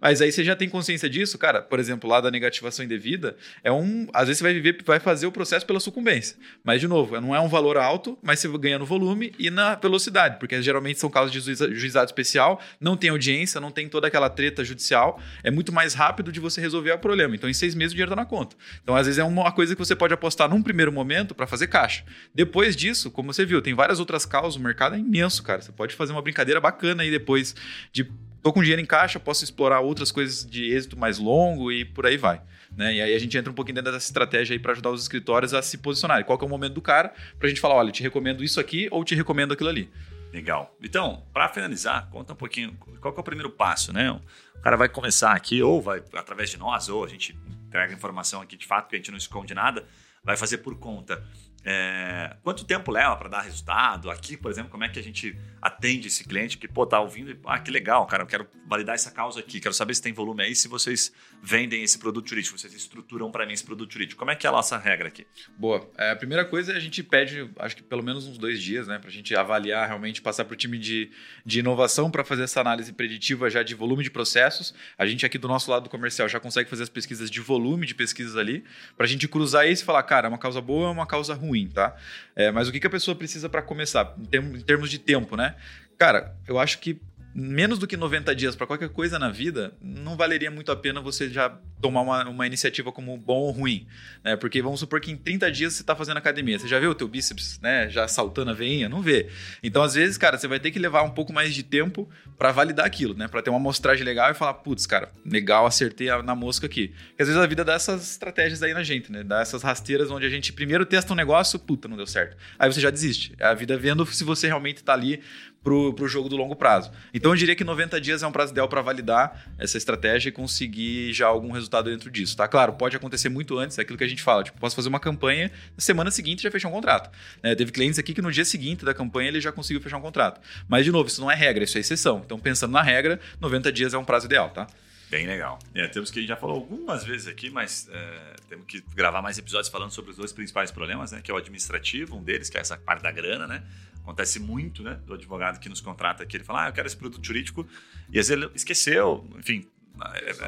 [0.00, 1.62] Mas aí você já tem consciência disso, cara.
[1.62, 4.06] Por exemplo, lá da negativação indevida, é um.
[4.12, 6.36] Às vezes você vai viver, vai fazer o processo pela sucumbência.
[6.62, 9.74] Mas, de novo, não é um valor alto, mas você ganha no volume e na
[9.74, 14.28] velocidade, porque geralmente são causas de juizado especial, não tem audiência, não tem toda aquela
[14.28, 15.20] treta judicial.
[15.42, 17.34] É muito mais rápido de você resolver o problema.
[17.34, 18.56] Então, em seis meses o dinheiro está na conta.
[18.82, 21.66] Então, às vezes, é uma coisa que você pode apostar num primeiro momento para fazer
[21.66, 22.04] caixa.
[22.34, 25.60] Depois disso, como você viu, tem várias outras causas, o mercado é imenso, cara.
[25.60, 27.54] Você pode fazer uma brincadeira bacana aí depois
[27.92, 28.04] de
[28.42, 32.06] tô com dinheiro em caixa, posso explorar outras coisas de êxito mais longo e por
[32.06, 32.40] aí vai.
[32.76, 32.94] Né?
[32.94, 35.54] E aí a gente entra um pouquinho dentro dessa estratégia aí para ajudar os escritórios
[35.54, 36.24] a se posicionarem.
[36.24, 38.60] Qual que é o momento do cara para a gente falar, olha, te recomendo isso
[38.60, 39.90] aqui ou te recomendo aquilo ali.
[40.32, 40.76] Legal.
[40.82, 44.10] Então, para finalizar, conta um pouquinho qual é o primeiro passo, né?
[44.10, 48.42] O cara vai começar aqui, ou vai através de nós, ou a gente entrega informação
[48.42, 49.84] aqui de fato, que a gente não esconde nada,
[50.22, 51.24] vai fazer por conta.
[51.68, 54.08] É, quanto tempo leva para dar resultado?
[54.08, 57.32] Aqui, por exemplo, como é que a gente atende esse cliente que, pô, tá ouvindo
[57.32, 60.12] e, ah, que legal, cara, eu quero validar essa causa aqui, quero saber se tem
[60.12, 61.12] volume aí, se vocês
[61.42, 64.18] vendem esse produto jurídico, vocês estruturam para mim esse produto jurídico.
[64.18, 65.26] Como é que é a nossa regra aqui?
[65.56, 65.88] Boa.
[65.96, 68.86] É, a primeira coisa é a gente pede, acho que pelo menos uns dois dias,
[68.86, 71.10] né, para a gente avaliar realmente, passar para o time de,
[71.44, 74.74] de inovação para fazer essa análise preditiva já de volume de processos.
[74.98, 77.94] A gente aqui do nosso lado comercial já consegue fazer as pesquisas de volume de
[77.94, 78.64] pesquisas ali,
[78.96, 81.06] para a gente cruzar isso e falar, cara, é uma causa boa ou é uma
[81.06, 81.96] causa ruim, tá?
[82.34, 85.54] É, mas o que, que a pessoa precisa para começar, em termos de tempo, né?
[85.98, 87.00] Cara, eu acho que
[87.38, 91.02] menos do que 90 dias para qualquer coisa na vida, não valeria muito a pena
[91.02, 93.86] você já tomar uma, uma iniciativa como bom ou ruim.
[94.24, 94.36] Né?
[94.36, 96.58] Porque vamos supor que em 30 dias você está fazendo academia.
[96.58, 97.90] Você já vê o teu bíceps né?
[97.90, 98.88] já saltando a veinha?
[98.88, 99.28] Não vê.
[99.62, 102.08] Então, às vezes, cara, você vai ter que levar um pouco mais de tempo
[102.38, 103.28] para validar aquilo, né?
[103.28, 106.88] Para ter uma amostragem legal e falar, putz, cara, legal, acertei na mosca aqui.
[107.08, 109.22] Porque às vezes a vida dá essas estratégias aí na gente, né?
[109.22, 112.36] Dá essas rasteiras onde a gente primeiro testa um negócio, puta, não deu certo.
[112.58, 113.34] Aí você já desiste.
[113.38, 115.20] É a vida vendo se você realmente está ali
[115.66, 116.92] pro, pro jogo do longo prazo.
[117.12, 120.32] Então eu diria que 90 dias é um prazo ideal para validar essa estratégia e
[120.32, 122.46] conseguir já algum resultado dentro disso, tá?
[122.46, 125.00] Claro, pode acontecer muito antes, é aquilo que a gente fala, tipo, posso fazer uma
[125.00, 127.10] campanha, na semana seguinte já fechar um contrato.
[127.42, 127.52] Né?
[127.56, 130.40] Teve clientes aqui que no dia seguinte da campanha ele já conseguiu fechar um contrato.
[130.68, 132.22] Mas, de novo, isso não é regra, isso é exceção.
[132.24, 134.68] Então, pensando na regra, 90 dias é um prazo ideal, tá?
[135.10, 135.58] Bem legal.
[135.74, 139.20] É, temos que a gente já falou algumas vezes aqui, mas é, temos que gravar
[139.22, 141.20] mais episódios falando sobre os dois principais problemas, né?
[141.22, 143.64] Que é o administrativo, um deles, que é essa parte da grana, né?
[144.06, 145.00] Acontece muito, né?
[145.04, 147.66] Do advogado que nos contrata aqui, ele fala, ah, eu quero esse produto jurídico,
[148.08, 149.66] e às vezes ele esqueceu, enfim,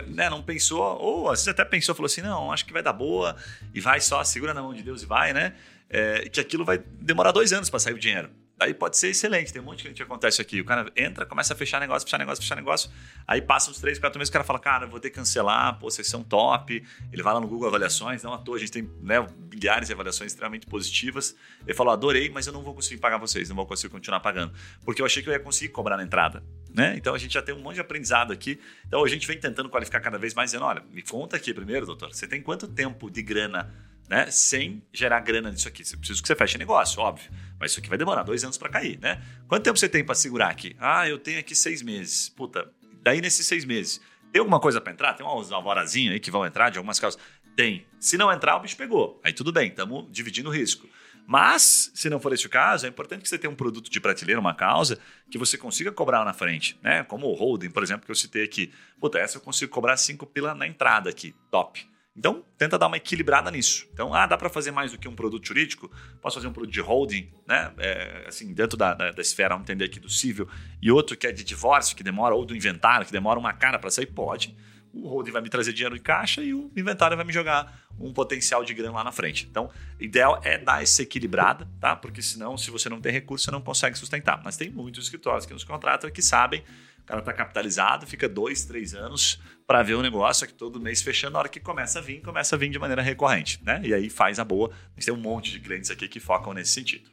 [0.07, 2.93] né, não pensou, ou às vezes até pensou, falou assim, não, acho que vai dar
[2.93, 3.35] boa,
[3.75, 5.57] e vai só, segura na mão de Deus e vai, né?
[5.91, 8.31] É, que aquilo vai demorar dois anos para sair o dinheiro.
[8.61, 9.53] Aí pode ser excelente.
[9.53, 10.61] Tem um monte de que acontece aqui.
[10.61, 12.91] O cara entra, começa a fechar negócio, fechar negócio, fechar negócio.
[13.27, 15.89] Aí passa uns três, quatro meses, o cara fala, cara, vou ter que cancelar, pô,
[15.89, 16.85] vocês são top.
[17.13, 19.95] Ele vai lá no Google Avaliações, não à toa, a gente tem né, milhares de
[19.95, 21.37] avaliações extremamente positivas.
[21.65, 24.53] Ele falou, adorei, mas eu não vou conseguir pagar vocês, não vou conseguir continuar pagando.
[24.85, 26.43] Porque eu achei que eu ia conseguir cobrar na entrada.
[26.75, 26.95] Né?
[26.97, 28.59] Então a gente já tem um monte de aprendizado aqui.
[28.87, 31.87] Então a gente vem tentando qualificar cada vez mais, dizendo, olha, me conta aqui primeiro,
[31.87, 33.73] doutor, você tem quanto tempo de grana
[34.09, 34.31] né?
[34.31, 35.85] Sem gerar grana nisso aqui.
[35.85, 37.31] Você precisa que você feche negócio, óbvio.
[37.59, 39.23] Mas isso aqui vai demorar dois anos para cair, né?
[39.47, 40.77] Quanto tempo você tem para segurar aqui?
[40.79, 42.29] Ah, eu tenho aqui seis meses.
[42.29, 42.71] Puta,
[43.03, 44.01] daí nesses seis meses,
[44.33, 45.15] tem alguma coisa para entrar?
[45.15, 47.21] Tem umas alvorazinhas aí que vão entrar de algumas causas?
[47.57, 47.87] Tem.
[47.99, 49.21] Se não entrar, o bicho pegou.
[49.25, 50.89] Aí tudo bem, estamos dividindo o risco.
[51.27, 54.01] Mas, se não for esse o caso, é importante que você tenha um produto de
[54.01, 54.99] prateleira, uma causa,
[55.31, 57.05] que você consiga cobrar na frente, né?
[57.05, 58.73] Como o holding, por exemplo, que eu citei aqui.
[58.99, 61.35] Puta, essa eu consigo cobrar cinco pila na entrada aqui.
[61.51, 61.87] Top.
[62.19, 63.87] Então, tenta dar uma equilibrada nisso.
[63.93, 65.89] Então, ah, dá para fazer mais do que um produto jurídico?
[66.21, 67.73] Posso fazer um produto de holding, né?
[67.79, 70.49] É, assim, dentro da, da, da, esfera, vamos entender aqui, do civil,
[70.83, 73.79] e outro que é de divórcio, que demora, ou do inventário, que demora uma cara
[73.79, 74.07] para sair?
[74.07, 74.57] Pode.
[74.93, 78.12] O holding vai me trazer dinheiro em caixa e o inventário vai me jogar um
[78.12, 79.47] potencial de grana lá na frente.
[79.49, 81.95] Então, ideal é dar essa equilibrada, tá?
[81.95, 84.43] Porque senão, se você não tem recurso, você não consegue sustentar.
[84.45, 86.64] Mas tem muitos escritórios que nos contratam que sabem
[87.09, 91.33] cara está capitalizado, fica dois, três anos para ver o negócio aqui todo mês fechando.
[91.33, 93.81] Na hora que começa a vir, começa a vir de maneira recorrente, né?
[93.83, 94.69] E aí faz a boa.
[94.69, 97.11] A gente tem um monte de clientes aqui que focam nesse sentido.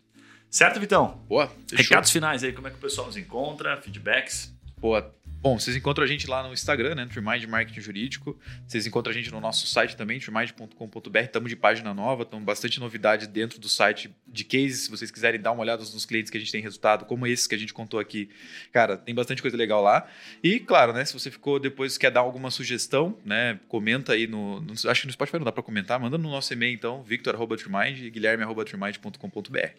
[0.49, 1.23] Certo, Vitão?
[1.27, 1.51] Boa.
[1.73, 4.53] Recados finais aí, como é que o pessoal nos encontra, feedbacks?
[4.77, 5.13] Boa.
[5.45, 7.05] Bom, vocês encontram a gente lá no Instagram, né?
[7.05, 8.35] Trimind Marketing Jurídico.
[8.67, 11.19] Vocês encontram a gente no nosso site também, trimind.com.br.
[11.19, 14.85] Estamos de página nova, estamos bastante novidade dentro do site de cases.
[14.85, 17.45] Se vocês quiserem dar uma olhada nos clientes que a gente tem resultado, como esses
[17.45, 18.27] que a gente contou aqui,
[18.73, 20.07] cara, tem bastante coisa legal lá.
[20.41, 21.05] E, claro, né?
[21.05, 23.59] Se você ficou depois quer dar alguma sugestão, né?
[23.67, 24.59] Comenta aí no.
[24.61, 25.99] no acho que no Spotify não dá para comentar.
[25.99, 29.69] Manda no nosso e-mail, então, victor.trimind e guilherme.trimind.com.br.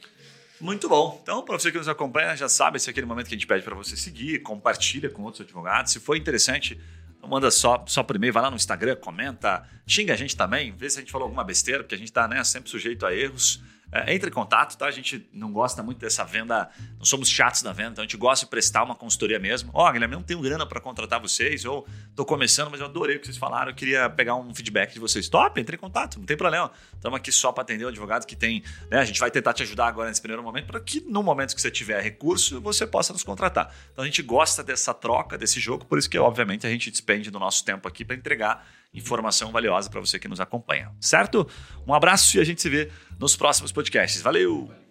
[0.61, 1.19] Muito bom.
[1.23, 3.47] Então, para você que nos acompanha, já sabe, esse é aquele momento que a gente
[3.47, 5.93] pede para você seguir, compartilha com outros advogados.
[5.93, 6.81] Se for interessante,
[7.27, 10.89] manda só, só por e-mail, vai lá no Instagram, comenta, xinga a gente também, vê
[10.89, 13.61] se a gente falou alguma besteira, porque a gente está né, sempre sujeito a erros.
[13.93, 14.87] É, entre em contato, tá?
[14.87, 16.68] A gente não gosta muito dessa venda,
[16.99, 19.70] não somos chatos na venda, então a gente gosta de prestar uma consultoria mesmo.
[19.72, 23.16] Ó, oh, Guilherme, não tenho grana para contratar vocês, ou tô começando, mas eu adorei
[23.16, 25.28] o que vocês falaram, eu queria pegar um feedback de vocês.
[25.28, 26.70] Top, entre em contato, não tem problema.
[26.95, 28.99] Estamos aqui só para atender o advogado que tem, né?
[28.99, 31.61] A gente vai tentar te ajudar agora nesse primeiro momento, para que no momento que
[31.61, 33.72] você tiver recurso, você possa nos contratar.
[33.93, 37.30] Então a gente gosta dessa troca, desse jogo, por isso que, obviamente, a gente despende
[37.30, 38.66] do nosso tempo aqui para entregar
[38.97, 40.90] informação valiosa para você que nos acompanha.
[41.01, 41.47] Certo?
[41.86, 44.22] Um abraço e a gente se vê nos próximos podcasts.
[44.22, 44.86] Valeu!